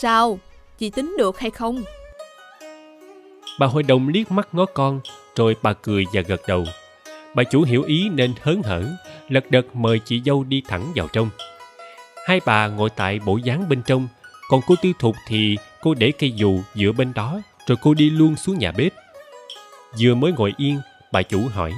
[0.00, 0.38] Sao?
[0.78, 1.82] Chị tính được hay không?
[3.58, 5.00] Bà hội đồng liếc mắt ngó con,
[5.36, 6.64] rồi bà cười và gật đầu.
[7.34, 8.96] Bà chủ hiểu ý nên hớn hở,
[9.28, 11.30] lật đật mời chị dâu đi thẳng vào trong.
[12.26, 14.08] Hai bà ngồi tại bộ dáng bên trong,
[14.48, 18.10] còn cô tư thục thì cô để cây dù giữa bên đó, rồi cô đi
[18.10, 18.92] luôn xuống nhà bếp.
[20.00, 20.80] Vừa mới ngồi yên,
[21.12, 21.72] bà chủ hỏi.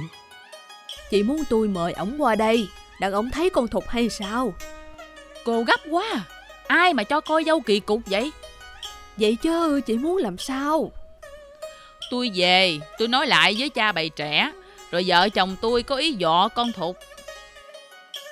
[1.09, 2.67] Chị muốn tôi mời ổng qua đây
[2.99, 4.53] Đặng ổng thấy con thục hay sao
[5.45, 6.21] Cô gấp quá à.
[6.67, 8.31] Ai mà cho coi dâu kỳ cục vậy
[9.17, 10.91] Vậy chứ chị muốn làm sao
[12.11, 14.51] Tôi về Tôi nói lại với cha bày trẻ
[14.91, 16.97] Rồi vợ chồng tôi có ý dọ con thục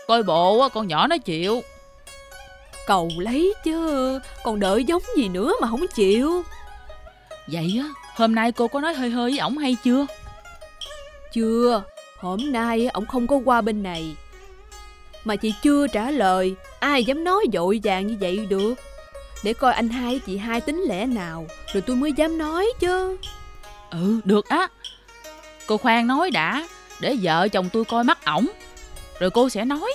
[0.07, 1.63] Coi bộ á, con nhỏ nó chịu.
[2.87, 6.43] Cầu lấy chứ Còn đợi giống gì nữa mà không chịu.
[7.47, 10.05] Vậy á Hôm nay cô có nói hơi hơi với ổng hay chưa?
[11.33, 11.83] Chưa
[12.19, 14.15] Hôm nay ổng không có qua bên này.
[15.23, 18.73] Mà chị chưa trả lời Ai dám nói dội vàng như vậy được.
[19.43, 23.17] Để coi anh hai chị hai tính lẽ nào Rồi tôi mới dám nói chứ.
[23.91, 24.67] Ừ được á.
[25.67, 26.67] Cô khoan nói đã
[26.99, 28.47] Để vợ chồng tôi coi mắt ổng
[29.19, 29.93] Rồi cô sẽ nói.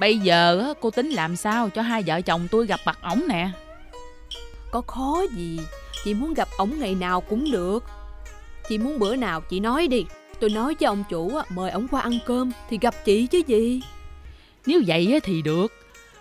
[0.00, 3.22] Bây giờ á, cô tính làm sao cho hai vợ chồng tôi gặp mặt ổng
[3.28, 3.48] nè?
[4.70, 5.60] Có khó gì
[6.04, 7.84] Chị muốn gặp ổng ngày nào cũng được.
[8.68, 10.04] Chị muốn bữa nào chị nói đi.
[10.40, 13.82] Tôi nói với ông chủ mời ổng qua ăn cơm Thì gặp chị chứ gì.
[14.66, 15.72] Nếu vậy á, thì được.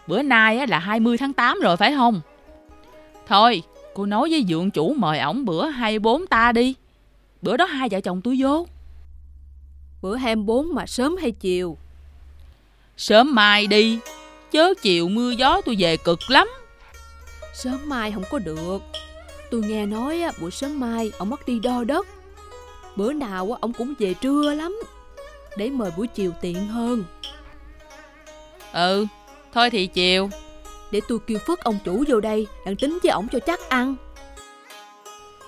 [0.08, 2.22] Bữa nay á, là 20 tháng 8 rồi phải không?
[3.28, 3.64] Thôi
[3.94, 6.76] cô nói với dượng chủ mời ổng bữa 24 ta đi.
[7.42, 8.66] Bữa đó hai vợ chồng tôi vô
[10.04, 11.78] Bữa 24 mà sớm hay chiều?
[12.98, 14.00] Sớm mai đi
[14.52, 16.48] Chớ chiều mưa gió tôi về cực lắm.
[17.54, 18.82] Sớm mai không có được.
[19.52, 22.08] Tôi nghe nói á, buổi sớm mai ông mất đi đo đất.
[22.96, 24.80] Bữa nào á, ông cũng về trưa lắm
[25.58, 27.04] Để mời buổi chiều tiện hơn.
[28.74, 29.06] Ừ
[29.54, 30.30] Thôi thì chiều.
[30.92, 33.96] Để tôi kêu phất ông chủ vô đây Đặng tính với ổng cho chắc ăn.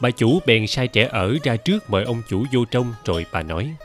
[0.02, 3.42] Bà chủ bèn sai trẻ ở ra trước mời ông chủ vô trong rồi bà
[3.42, 3.76] nói.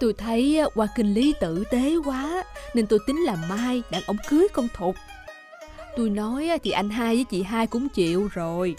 [0.00, 4.02] Tôi thấy ờ, Hoa kinh lý tử tế quá, Nên tôi tính làm mai đặng
[4.06, 4.96] ông cưới con thục
[5.96, 8.76] Tôi nói ờ, thì anh hai với chị hai cũng chịu rồi.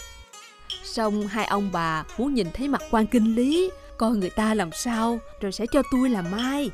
[0.83, 4.71] Xong hai ông bà muốn nhìn thấy mặt quan kinh lý, Coi người ta làm
[4.71, 6.69] sao, Rồi sẽ cho tôi làm mai.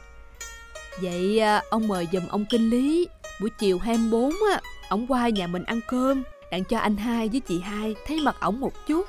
[1.02, 3.08] Vậy ờ, ông mời dùm ông kinh lý,
[3.42, 7.40] Buổi chiều 24 á, Ông qua nhà mình ăn cơm, Đặng cho anh hai với
[7.40, 9.06] chị hai thấy mặt ổng một chút.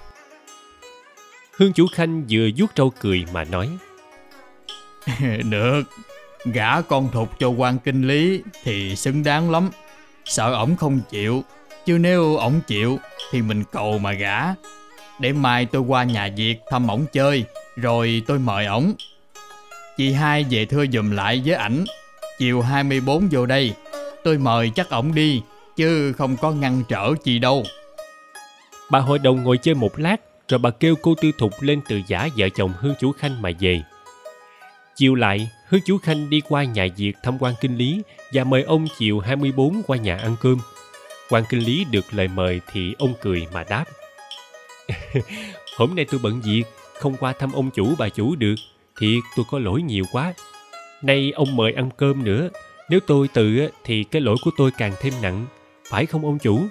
[1.56, 3.68] Hương chủ Khanh vừa vuốt râu cười mà nói.
[5.50, 5.82] Được.
[6.44, 9.70] Gả con thục cho quan kinh lý Thì xứng đáng lắm.
[10.24, 11.44] Sợ ổng không chịu.
[11.86, 12.98] Chứ nếu ổng chịu
[13.30, 14.40] Thì mình cầu mà gả.
[15.18, 17.44] Để mai tôi qua nhà Việt thăm ổng chơi
[17.76, 18.94] Rồi tôi mời ổng.
[19.96, 21.84] Chị hai về thưa dùm lại với ảnh.
[22.38, 23.74] Chiều 24 vô đây
[24.24, 25.42] Tôi mời chắc ổng đi
[25.76, 27.64] Chứ không có ngăn trở chị đâu.
[28.90, 30.16] Bà hội đồng ngồi chơi một lát,
[30.48, 33.50] rồi bà kêu cô Tư Thục lên từ giả vợ chồng Hương Chủ Khanh mà
[33.60, 33.82] về.
[34.96, 38.62] Chiều lại, Hương Chủ Khanh đi qua nhà Diệt thăm quan kinh lý và mời
[38.62, 40.58] ông chiều 24 qua nhà ăn cơm.
[41.28, 43.84] quan kinh lý được lời mời thì ông cười mà đáp.
[45.76, 46.62] Hôm nay tôi bận việc,
[46.94, 48.54] không qua thăm ông chủ bà chủ được.
[49.00, 50.34] Thiệt tôi có lỗi nhiều quá.
[51.02, 52.48] Nay ông mời ăn cơm nữa.
[52.90, 55.46] Nếu tôi từ thì cái lỗi của tôi càng thêm nặng.
[55.90, 56.66] Phải không ông chủ?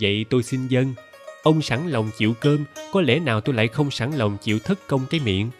[0.00, 0.94] Vậy tôi xin dân.
[1.42, 4.78] Ông sẵn lòng chịu cơm, có lẽ nào tôi lại không sẵn lòng chịu thất
[4.86, 5.50] công cái miệng.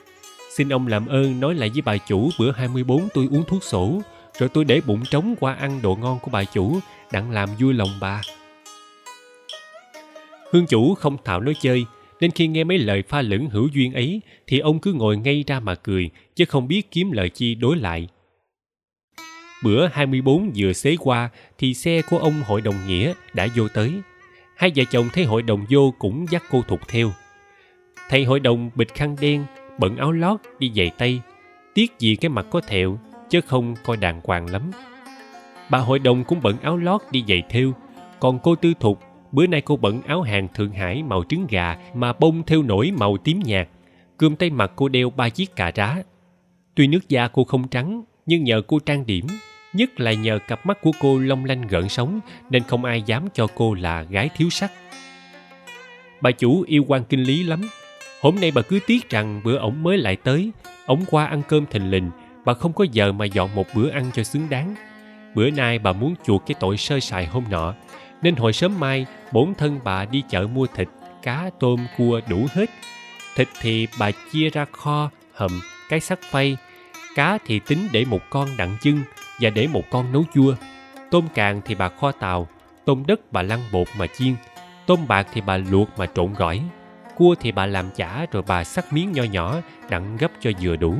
[0.57, 4.01] Xin ông làm ơn nói lại với bà chủ bữa 24 tôi uống thuốc sổ,
[4.38, 6.79] rồi tôi để bụng trống qua ăn đồ ngon của bà chủ,
[7.12, 8.23] đặng làm vui lòng bà.
[10.53, 11.87] Hương chủ không thạo nói chơi,
[12.21, 15.45] nên khi nghe mấy lời pha lẫn hữu duyên ấy, thì ông cứ ngồi ngay
[15.47, 18.09] ra mà cười, chứ không biết kiếm lời chi đối lại.
[19.64, 23.92] Bữa 24 vừa xế qua, thì xe của ông hội đồng nghĩa đã vô tới.
[24.57, 27.12] Hai vợ chồng thấy hội đồng vô cũng dắt cô thục theo.
[28.09, 29.45] Thầy hội đồng bịch khăn đen,
[29.79, 31.21] bận áo lót, đi giày tay.
[31.75, 32.99] Tiếc gì cái mặt có thẹo,
[33.31, 34.62] chứ không coi đàng hoàng lắm.
[35.71, 37.73] Bà hội đồng cũng bận áo lót đi giày thêu
[38.21, 41.77] còn cô tư thục bữa nay cô bận áo hàng Thượng Hải màu trứng gà
[41.95, 43.69] mà bông theo nổi màu tím nhạt.
[44.17, 45.97] Cơm tay mặt cô đeo ba chiếc cà rá.
[46.75, 49.27] Tuy nước da cô không trắng, nhưng nhờ cô trang điểm,
[49.73, 53.29] nhất là nhờ cặp mắt của cô long lanh gợn sóng nên không ai dám
[53.35, 54.73] cho cô là gái thiếu sắc.
[56.21, 57.61] Bà chủ yêu quan kinh lý lắm.
[58.20, 60.50] Hôm nay bà cứ tiếc rằng bữa ổng mới lại tới,
[60.87, 62.11] ổng qua ăn cơm thình lình,
[62.44, 64.74] bà không có giờ mà dọn một bữa ăn cho xứng đáng.
[65.35, 67.74] Bữa nay bà muốn chuộc cái tội sơ sài hôm nọ,
[68.22, 70.88] nên hồi sớm mai bổn thân bà đi chợ mua thịt
[71.22, 72.70] cá tôm cua đủ hết.
[73.37, 76.57] Thịt thì bà chia ra kho hầm cái sắt phay.
[77.14, 79.00] Cá thì tính để một con đặng chưng
[79.40, 80.55] và để một con nấu chua.
[81.11, 82.48] Tôm càng thì bà kho tàu
[82.85, 84.35] tôm đất bà lăn bột mà chiên.
[84.87, 86.62] Tôm bạc thì bà luộc mà trộn gỏi
[87.16, 90.76] cua thì bà làm chả rồi bà sắc miếng nho nhỏ đặng gấp cho vừa
[90.76, 90.94] đủ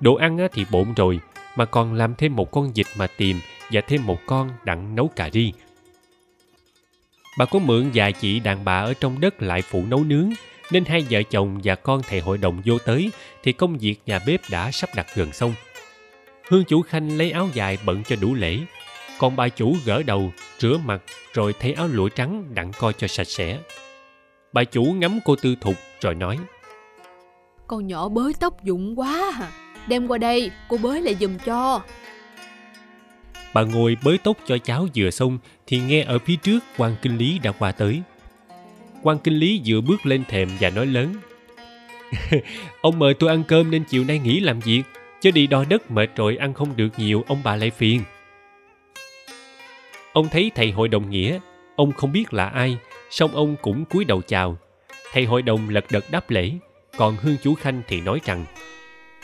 [0.00, 1.20] đồ ăn thì bộn rồi
[1.56, 5.08] mà còn làm thêm một con vịt mà tìm và thêm một con đặng nấu
[5.08, 5.52] cà ri
[7.38, 10.30] Bà có mượn vài chị đàn bà ở trong đất lại phụ nấu nướng,
[10.72, 13.10] nên hai vợ chồng và con thầy hội đồng vô tới
[13.42, 15.54] thì công việc nhà bếp đã sắp đặt gần xong.
[16.48, 18.58] Hương chủ khanh lấy áo dài bận cho đủ lễ,
[19.18, 23.06] còn bà chủ gỡ đầu, rửa mặt rồi thay áo lụa trắng đặng coi cho
[23.06, 23.58] sạch sẽ.
[24.52, 26.38] Bà chủ ngắm cô tư thục rồi nói
[27.66, 29.50] Con nhỏ bới tóc dụng quá à.
[29.88, 31.80] Đem qua đây, cô bới lại giùm cho.
[33.54, 37.16] Bà ngồi bới tóc cho cháu vừa xong thì nghe ở phía trước quan kinh
[37.16, 38.02] lý đã qua tới.
[39.02, 41.14] quan kinh lý vừa bước lên thềm và nói lớn.
[42.80, 44.82] ông mời tôi ăn cơm nên chiều nay nghỉ làm việc,
[45.20, 48.02] chứ đi đo đất mệt rồi ăn không được nhiều ông bà lại phiền.
[50.12, 51.38] Ông thấy thầy hội đồng nghĩa,
[51.78, 52.78] ông không biết là ai,
[53.10, 54.58] song ông cũng cúi đầu chào.
[55.12, 56.52] Thầy hội đồng lật đật đáp lễ,
[56.96, 58.44] còn Hương Chú Khanh thì nói rằng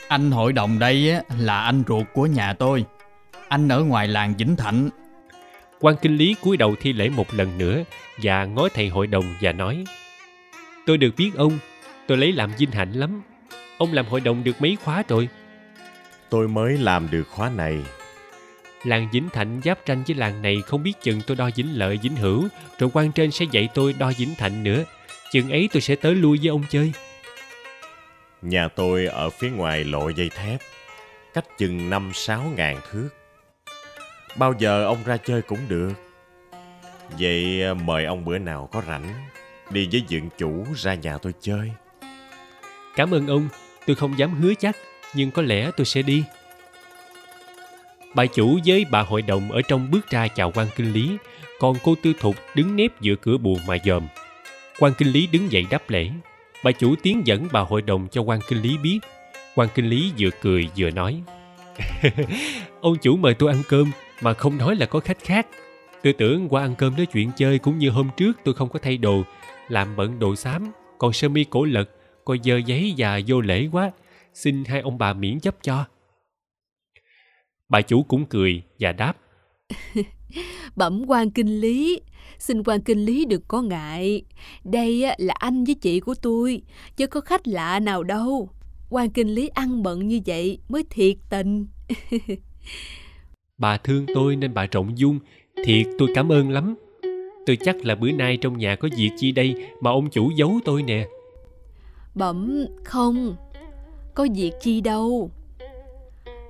[0.09, 2.85] Anh hội đồng đây là anh ruột của nhà tôi
[3.49, 4.90] anh ở ngoài làng Vĩnh Thạnh.
[5.81, 7.83] quan kinh lý cúi đầu thi lễ một lần nữa
[8.23, 9.85] và ngó thầy hội đồng và nói
[10.87, 11.59] tôi được biết ông
[12.07, 13.23] tôi lấy làm vinh hạnh lắm
[13.79, 15.29] ông làm hội đồng được mấy khóa rồi
[16.31, 17.83] tôi mới làm được khóa này
[18.85, 21.99] làng vĩnh thạnh giáp tranh với làng này không biết chừng tôi đo vĩnh lợi
[22.03, 22.49] vĩnh hữu.
[22.79, 24.85] Rồi quan trên sẽ dạy tôi đo vĩnh thạnh nữa.
[25.33, 26.92] Chừng ấy tôi sẽ tới lui với ông chơi.
[28.42, 30.61] Nhà tôi ở phía ngoài lộ dây thép
[31.35, 33.09] cách chừng năm sáu ngàn thước.
[34.37, 35.92] Bao giờ ông ra chơi cũng được.
[37.18, 39.14] Vậy à, mời ông bữa nào có rảnh
[39.70, 41.70] đi với dượng chủ ra nhà tôi chơi.
[42.97, 43.49] Cảm ơn ông
[43.87, 44.77] tôi không dám hứa chắc
[45.14, 46.25] nhưng có lẽ tôi sẽ đi
[48.14, 51.16] bà chủ với bà hội đồng ở trong bước ra chào quan kinh lý
[51.59, 54.03] còn cô tư thục đứng nép giữa cửa buồn mà dòm
[54.79, 56.10] quan kinh lý đứng dậy đáp lễ
[56.65, 58.98] bà chủ tiến dẫn bà hội đồng cho quan kinh lý biết
[59.54, 61.23] quan kinh lý vừa cười vừa nói
[62.81, 63.90] ông chủ mời tôi ăn cơm
[64.21, 65.46] mà không nói là có khách khác.
[66.02, 68.79] Tôi tưởng qua ăn cơm nói chuyện chơi cũng như hôm trước tôi không có
[68.83, 69.23] thay đồ,
[69.69, 71.90] làm bận đồ xám, còn sơ mi cổ lật,
[72.25, 73.90] coi dơ giấy và vô lễ quá,
[74.35, 75.85] xin hai ông bà miễn chấp cho.
[77.75, 79.16] Bà chủ cũng cười và đáp.
[80.77, 82.00] Bẩm quan kinh lý,
[82.38, 84.22] xin quan kinh lý đừng có ngại.
[84.64, 86.62] Đây là anh với chị của tôi,
[86.96, 88.48] chứ có khách lạ nào đâu.
[88.90, 91.66] quan kinh lý ăn bận như vậy mới thiệt tình.
[93.58, 95.18] Bà thương tôi nên bà rộng dung,
[95.64, 96.75] thiệt tôi cảm ơn lắm.
[97.46, 100.60] Tôi chắc là bữa nay trong nhà có việc chi đây mà ông chủ giấu
[100.64, 101.06] tôi nè.
[102.14, 103.37] Bẩm không,
[104.14, 105.31] có việc chi đâu.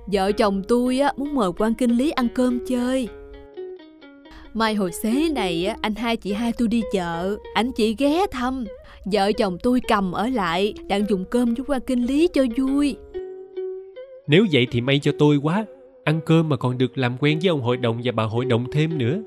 [0.07, 3.09] Vợ chồng tôi á muốn mời quan kinh lý ăn cơm chơi.
[4.53, 8.25] Mai hồi xế này á, anh hai chị hai tôi đi chợ Anh chị ghé
[8.31, 8.65] thăm
[9.05, 12.95] Vợ chồng tôi cầm ở lại Đang dùng cơm với quan kinh lý cho vui
[14.27, 15.65] Nếu vậy thì may cho tôi quá.
[16.03, 18.71] Ăn cơm mà còn được làm quen với ông hội đồng và bà hội đồng
[18.71, 19.21] thêm nữa.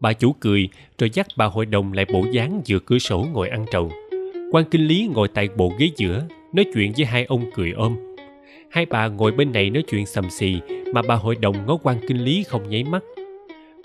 [0.00, 3.48] Bà chủ cười rồi dắt bà hội đồng lại bộ dáng giữa cửa sổ ngồi
[3.48, 3.90] ăn trầu.
[4.52, 6.22] quan kinh lý ngồi tại bộ ghế giữa,
[6.52, 7.96] nói chuyện với hai ông cười ôm.
[8.72, 10.56] Hai bà ngồi bên này nói chuyện sầm xì
[10.92, 13.02] mà bà hội đồng ngó quan kinh lý không nháy mắt.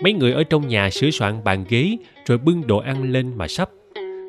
[0.00, 3.48] Mấy người ở trong nhà sửa soạn bàn ghế rồi bưng đồ ăn lên mà
[3.48, 3.70] sắp.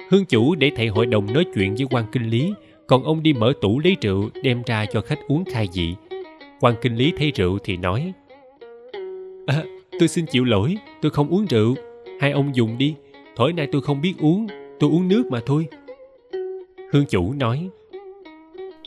[0.09, 2.53] Hương chủ để thầy hội đồng nói chuyện với quan kinh lý,
[2.87, 5.95] còn ông đi mở tủ lấy rượu đem ra cho khách uống khai vị.
[6.59, 8.13] quan kinh lý thấy rượu thì nói
[9.47, 9.63] à,
[9.99, 11.75] tôi xin chịu lỗi, tôi không uống rượu.
[12.19, 12.95] Hai ông dùng đi,
[13.35, 14.47] thổi nay tôi không biết uống,
[14.79, 15.65] tôi uống nước mà thôi.
[16.91, 17.69] Hương chủ nói,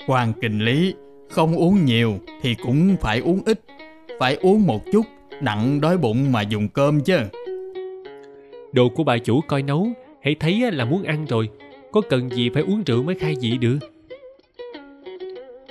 [0.06, 0.94] Quan kinh lý,
[1.32, 3.60] không uống nhiều thì cũng phải uống ít.
[4.18, 5.06] Phải uống một chút,
[5.40, 7.18] đặng đói bụng mà dùng cơm chứ.
[8.72, 9.88] đồ của bà chủ coi nấu,
[10.22, 11.48] hãy thấy là muốn ăn rồi,
[11.92, 13.78] có cần gì phải uống rượu mới khai vị được.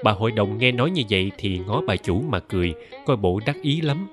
[0.03, 2.73] Bà hội đồng nghe nói như vậy thì ngó bà chủ mà cười,
[3.05, 4.07] coi bộ đắc ý lắm.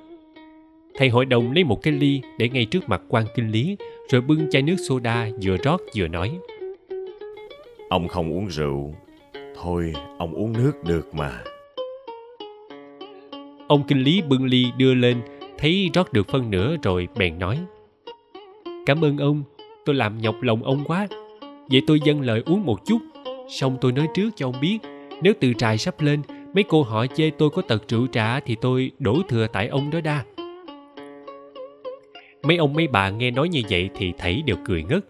[0.95, 3.77] Thầy hội đồng lấy một cái ly để ngay trước mặt quan kinh lý,
[4.09, 6.39] rồi bưng chai nước soda vừa rót vừa nói.
[7.89, 8.95] Ông không uống rượu.
[9.63, 11.43] Thôi, ông uống nước được mà.
[13.69, 15.21] Ông kinh lý bưng ly đưa lên,
[15.59, 17.59] thấy rót được phân nửa rồi bèn nói.
[18.87, 19.43] Cảm ơn ông,
[19.85, 21.07] tôi làm nhọc lòng ông quá.
[21.71, 22.99] Vậy tôi dâng lời uống một chút,
[23.49, 24.79] xong tôi nói trước cho ông biết,
[25.23, 26.23] nếu từ trại sắp lên,
[26.55, 29.91] mấy cô họ chê tôi có tật rượu trà thì tôi đổ thừa tại ông
[29.91, 30.25] đó đa.
[32.43, 35.05] Mấy ông mấy bà nghe nói như vậy thì thấy đều cười ngất.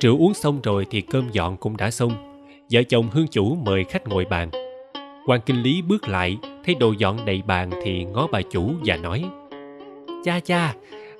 [0.00, 2.35] Rượu uống xong rồi thì cơm dọn cũng đã xong.
[2.70, 4.50] Vợ chồng hương chủ mời khách ngồi bàn.
[5.26, 8.96] quan kinh lý bước lại, thấy đồ dọn đầy bàn thì ngó bà chủ và
[8.96, 9.24] nói
[10.24, 10.74] Cha cha,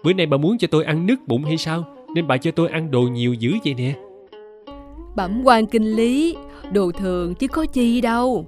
[0.05, 1.85] bữa nay bà muốn cho tôi ăn nứt bụng hay sao?
[2.15, 3.95] Nên bà cho tôi ăn đồ nhiều dữ vậy nè.
[5.17, 6.37] Bẩm quan kinh lý
[6.73, 8.47] Đồ thường chứ có chi đâu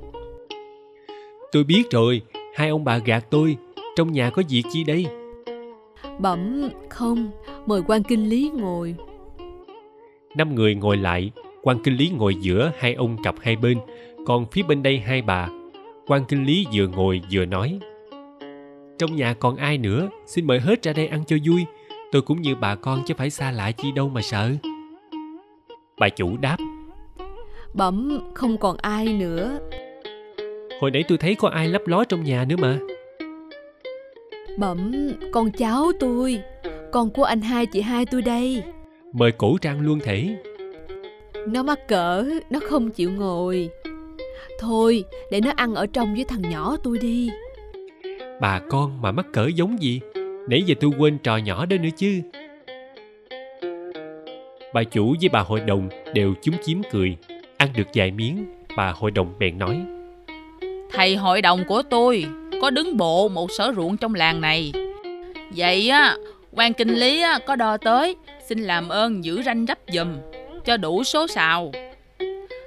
[1.52, 2.22] Tôi biết rồi,
[2.54, 3.56] hai ông bà gạt tôi.
[3.96, 5.06] Trong nhà có việc chi đây?
[6.18, 7.30] Bẩm không
[7.66, 8.94] Mời quan kinh lý ngồi
[10.36, 11.30] năm người ngồi lại
[11.62, 13.78] quan kinh lý ngồi giữa hai ông cặp hai bên
[14.26, 15.48] còn phía bên đây hai bà.
[16.06, 17.78] Quan kinh lý vừa ngồi vừa nói
[18.98, 20.08] trong nhà còn ai nữa?
[20.26, 21.64] Xin mời hết ra đây ăn cho vui.
[22.12, 24.50] Tôi cũng như bà con chứ phải xa lạ chi đâu mà sợ.
[25.98, 26.56] Bà chủ đáp
[27.74, 29.58] Bẩm không còn ai nữa.
[30.80, 32.78] Hồi nãy tôi thấy có ai lấp ló trong nhà nữa mà.
[34.58, 34.92] Bẩm
[35.32, 36.40] con cháu tôi
[36.92, 38.62] Con của anh hai chị hai tôi đây.
[39.12, 40.36] Mời cổ trang luôn thể
[41.46, 43.70] Nó mắc cỡ Nó không chịu ngồi.
[44.58, 47.30] Thôi để nó ăn ở trong với thằng nhỏ tôi đi.
[48.40, 50.00] Bà con mà mắc cỡ giống gì?
[50.48, 52.20] Nãy giờ tôi quên trò nhỏ đó nữa chứ.
[54.74, 57.16] Bà chủ với bà hội đồng đều chúm chím cười.
[57.56, 59.80] Ăn được vài miếng bà hội đồng bèn nói.
[60.92, 62.26] Thầy hội đồng của tôi
[62.62, 64.72] có đứng bộ một sở ruộng trong làng này.
[65.56, 66.16] Vậy á,
[66.52, 68.16] quan kinh lý á, có đo tới,
[68.48, 70.08] xin làm ơn giữ ranh rắp giùm,
[70.68, 71.72] cho đủ số sào.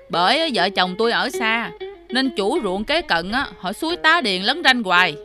[0.10, 1.72] Bởi vợ chồng tôi ở xa,
[2.10, 5.16] nên chủ ruộng kế cận á, họ suối tá điền lấn ranh hoài.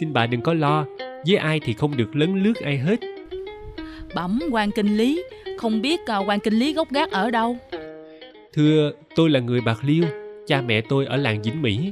[0.00, 0.84] xin bà đừng có lo
[1.26, 2.96] với ai thì không được lấn lướt ai hết
[4.14, 5.22] Bẩm quan kinh lý,
[5.58, 7.56] không biết à, quan kinh lý gốc gác ở đâu.
[8.52, 10.04] thưa tôi là người bạc liêu
[10.46, 11.90] cha mẹ tôi ở làng vĩnh mỹ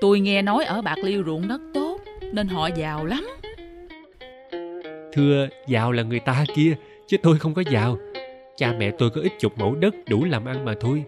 [0.00, 2.00] Tôi nghe nói ở Bạc Liêu ruộng đất tốt,
[2.32, 3.28] nên họ giàu lắm.
[5.12, 6.76] thưa giàu là người ta kia
[7.08, 7.98] chứ tôi không có giàu
[8.56, 11.04] cha mẹ tôi có ít chục mẫu đất đủ làm ăn mà thôi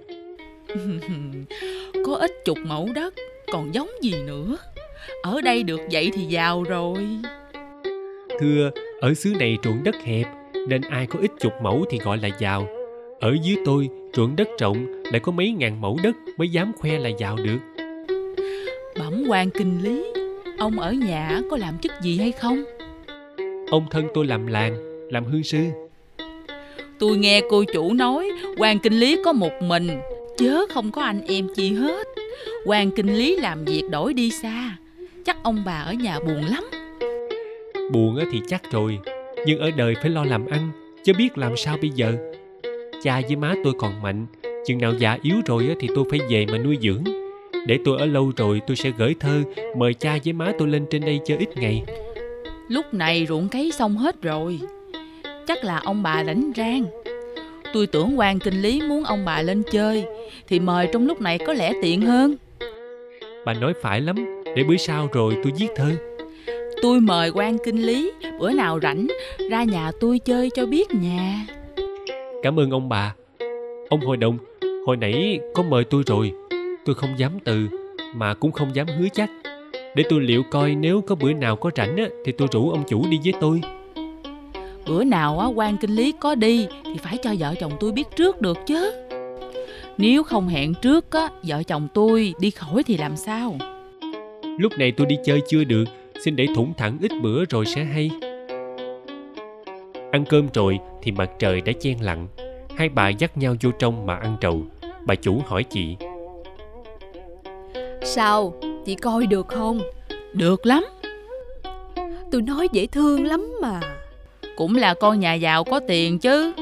[2.07, 3.15] có ít chục mẫu đất,
[3.53, 4.57] còn giống gì nữa.
[5.23, 7.07] Ở đây được vậy thì giàu rồi.
[8.41, 8.71] thưa
[9.01, 10.27] ở xứ này ruộng đất hẹp
[10.69, 12.69] nên ai có ít chục mẫu thì gọi là giàu
[13.21, 16.99] ở dưới tôi ruộng đất rộng lại có mấy ngàn mẫu đất mới dám khoe
[16.99, 17.59] là giàu được
[18.99, 20.05] Bẩm quan kinh lý,
[20.59, 22.65] ông ở nhà có làm chức gì hay không?
[23.71, 24.77] ông thân tôi làm làng
[25.11, 25.65] làm hương sư
[26.99, 29.89] Tôi nghe cô chủ nói quan kinh lý có một mình,
[30.39, 32.07] chớ không có anh em chi hết.
[32.65, 34.77] quan kinh lý làm việc đổi đi xa,
[35.25, 36.65] chắc ông bà ở nhà buồn lắm.
[37.93, 38.99] buồn thì chắc rồi
[39.47, 40.71] nhưng ở đời phải lo làm ăn
[41.05, 42.13] chứ biết làm sao bây giờ
[43.03, 44.27] cha với má tôi còn mạnh
[44.67, 47.05] chừng nào già yếu rồi thì tôi phải về mà nuôi dưỡng
[47.67, 49.43] để tôi ở lâu rồi tôi sẽ gửi thơ
[49.77, 51.83] mời cha với má tôi lên trên đây chơi ít ngày
[52.69, 54.61] Lúc này ruộng cấy xong hết rồi,
[55.47, 56.85] chắc là ông bà rảnh rang.
[57.73, 60.05] Tôi tưởng quan kinh lý muốn ông bà lên chơi,
[60.49, 62.37] thì mời trong lúc này có lẽ tiện hơn.
[63.45, 65.91] bà nói phải lắm để bữa sau rồi tôi viết thơ
[66.83, 69.07] tôi mời quan kinh lý bữa nào rảnh
[69.51, 71.47] ra nhà tôi chơi cho biết nhà
[72.43, 73.15] Cảm ơn ông bà.
[73.89, 74.39] Ông hội đồng,
[74.87, 76.33] hồi nãy có mời tôi rồi.
[76.85, 77.69] Tôi không dám từ,
[78.15, 79.31] mà cũng không dám hứa chắc.
[79.97, 82.85] Để tôi liệu coi nếu có bữa nào có rảnh á, thì tôi rủ ông
[82.89, 83.61] chủ đi với tôi.
[84.87, 88.05] Bữa nào á quan kinh lý có đi thì phải cho vợ chồng tôi biết
[88.17, 88.93] trước được chứ
[89.99, 93.57] nếu không hẹn trước á vợ chồng tôi đi khỏi thì làm sao
[94.59, 95.85] Lúc này tôi đi chơi chưa được,
[96.21, 98.11] xin để thủng thẳng ít bữa rồi sẽ hay.
[100.13, 102.29] Ăn cơm rồi thì mặt trời đã chen lặng.
[102.77, 104.63] Hai bà dắt nhau vô trong mà ăn trầu.
[105.07, 105.97] Bà chủ hỏi chị,
[108.03, 108.55] Sao?
[108.85, 109.81] Chị coi được không?
[110.33, 110.85] được lắm
[112.31, 113.81] Tôi nói dễ thương lắm mà.
[114.57, 116.53] Cũng là con nhà giàu có tiền chứ.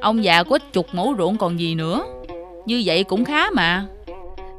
[0.00, 2.04] Ông già có chục mẫu ruộng còn gì nữa?
[2.66, 3.86] Như vậy cũng khá mà.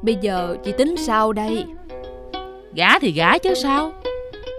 [0.02, 1.66] Bây giờ chị tính sao đây?
[2.74, 3.92] gả thì gả chứ sao?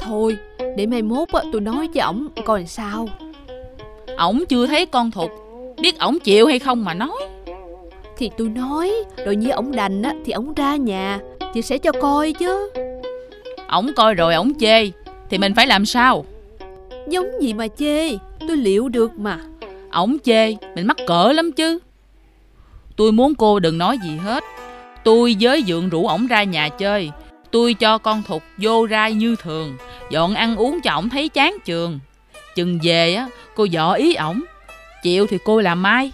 [0.01, 0.37] Thôi,
[0.77, 3.09] để mai mốt á, tôi nói với ổng coi sao.
[4.17, 5.31] ổng chưa thấy con thục
[5.81, 7.19] biết ổng chịu hay không mà nói.
[8.17, 8.93] Thì tôi nói,
[9.25, 11.19] rồi như ổng đành á, thì ổng ra nhà,
[11.55, 12.71] chị sẽ cho coi chứ.
[13.69, 14.91] ổng coi rồi ổng chê
[15.31, 16.25] thì mình phải làm sao
[17.11, 18.11] Giống gì mà chê,
[18.49, 19.39] tôi liệu được mà.
[19.91, 21.79] ổng chê mình mắc cỡ lắm chứ.
[22.97, 24.45] Tôi muốn cô đừng nói gì hết.
[25.05, 27.11] Tôi với dượng rủ ổng ra nhà chơi.
[27.51, 29.77] Tôi cho con thục vô rai như thường
[30.11, 31.99] dọn ăn uống cho ổng thấy chán trường
[32.55, 34.41] chừng về á cô dọ ý ổng.
[35.03, 36.13] Chịu thì cô làm mai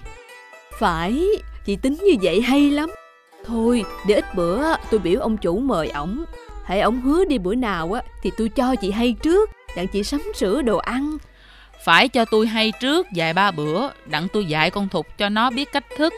[0.79, 1.27] Phải,
[1.65, 2.91] chị tính như vậy hay lắm.
[3.45, 6.25] Thôi, để ít bữa tôi biểu ông chủ mời ổng.
[6.65, 10.03] Hãy ổng hứa đi bữa nào á, thì tôi cho chị hay trước, đặng chị
[10.03, 11.19] sắm sửa đồ ăn.
[11.85, 15.51] phải cho tôi hay trước vài ba bữa đặng tôi dạy con thục cho nó
[15.51, 16.13] biết cách thức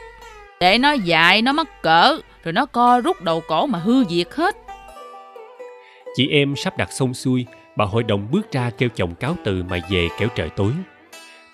[0.61, 4.35] để nó dạy nó mắc cỡ rồi nó co rút đầu cổ mà hư việc
[4.35, 4.57] hết
[6.17, 7.47] chị em sắp đặt xong xuôi,
[7.77, 10.73] bà hội đồng bước ra kêu chồng cáo từ mà về kéo trời tối.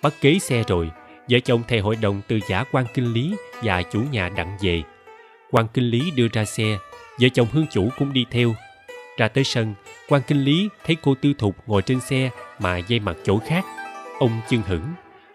[0.02, 0.90] Bắt kế xe rồi,
[1.30, 4.82] vợ chồng thầy hội đồng từ giả quan kinh lý và chủ nhà đặng về.
[5.50, 6.76] quan kinh lý đưa ra xe,
[7.20, 8.54] vợ chồng hương chủ cũng đi theo.
[9.16, 9.74] Ra tới sân,
[10.08, 13.64] quan kinh lý thấy cô tư thục ngồi trên xe mà dây mặt chỗ khác.
[14.18, 14.84] Ông chưng hửng,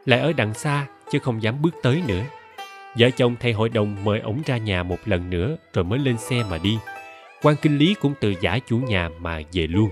[0.05, 2.23] lại ở đằng xa chứ không dám bước tới nữa.
[2.97, 6.17] Vợ chồng thầy hội đồng mời ổng ra nhà một lần nữa rồi mới lên
[6.17, 6.77] xe mà đi.
[7.41, 9.89] quan kinh lý cũng từ giả chủ nhà mà về luôn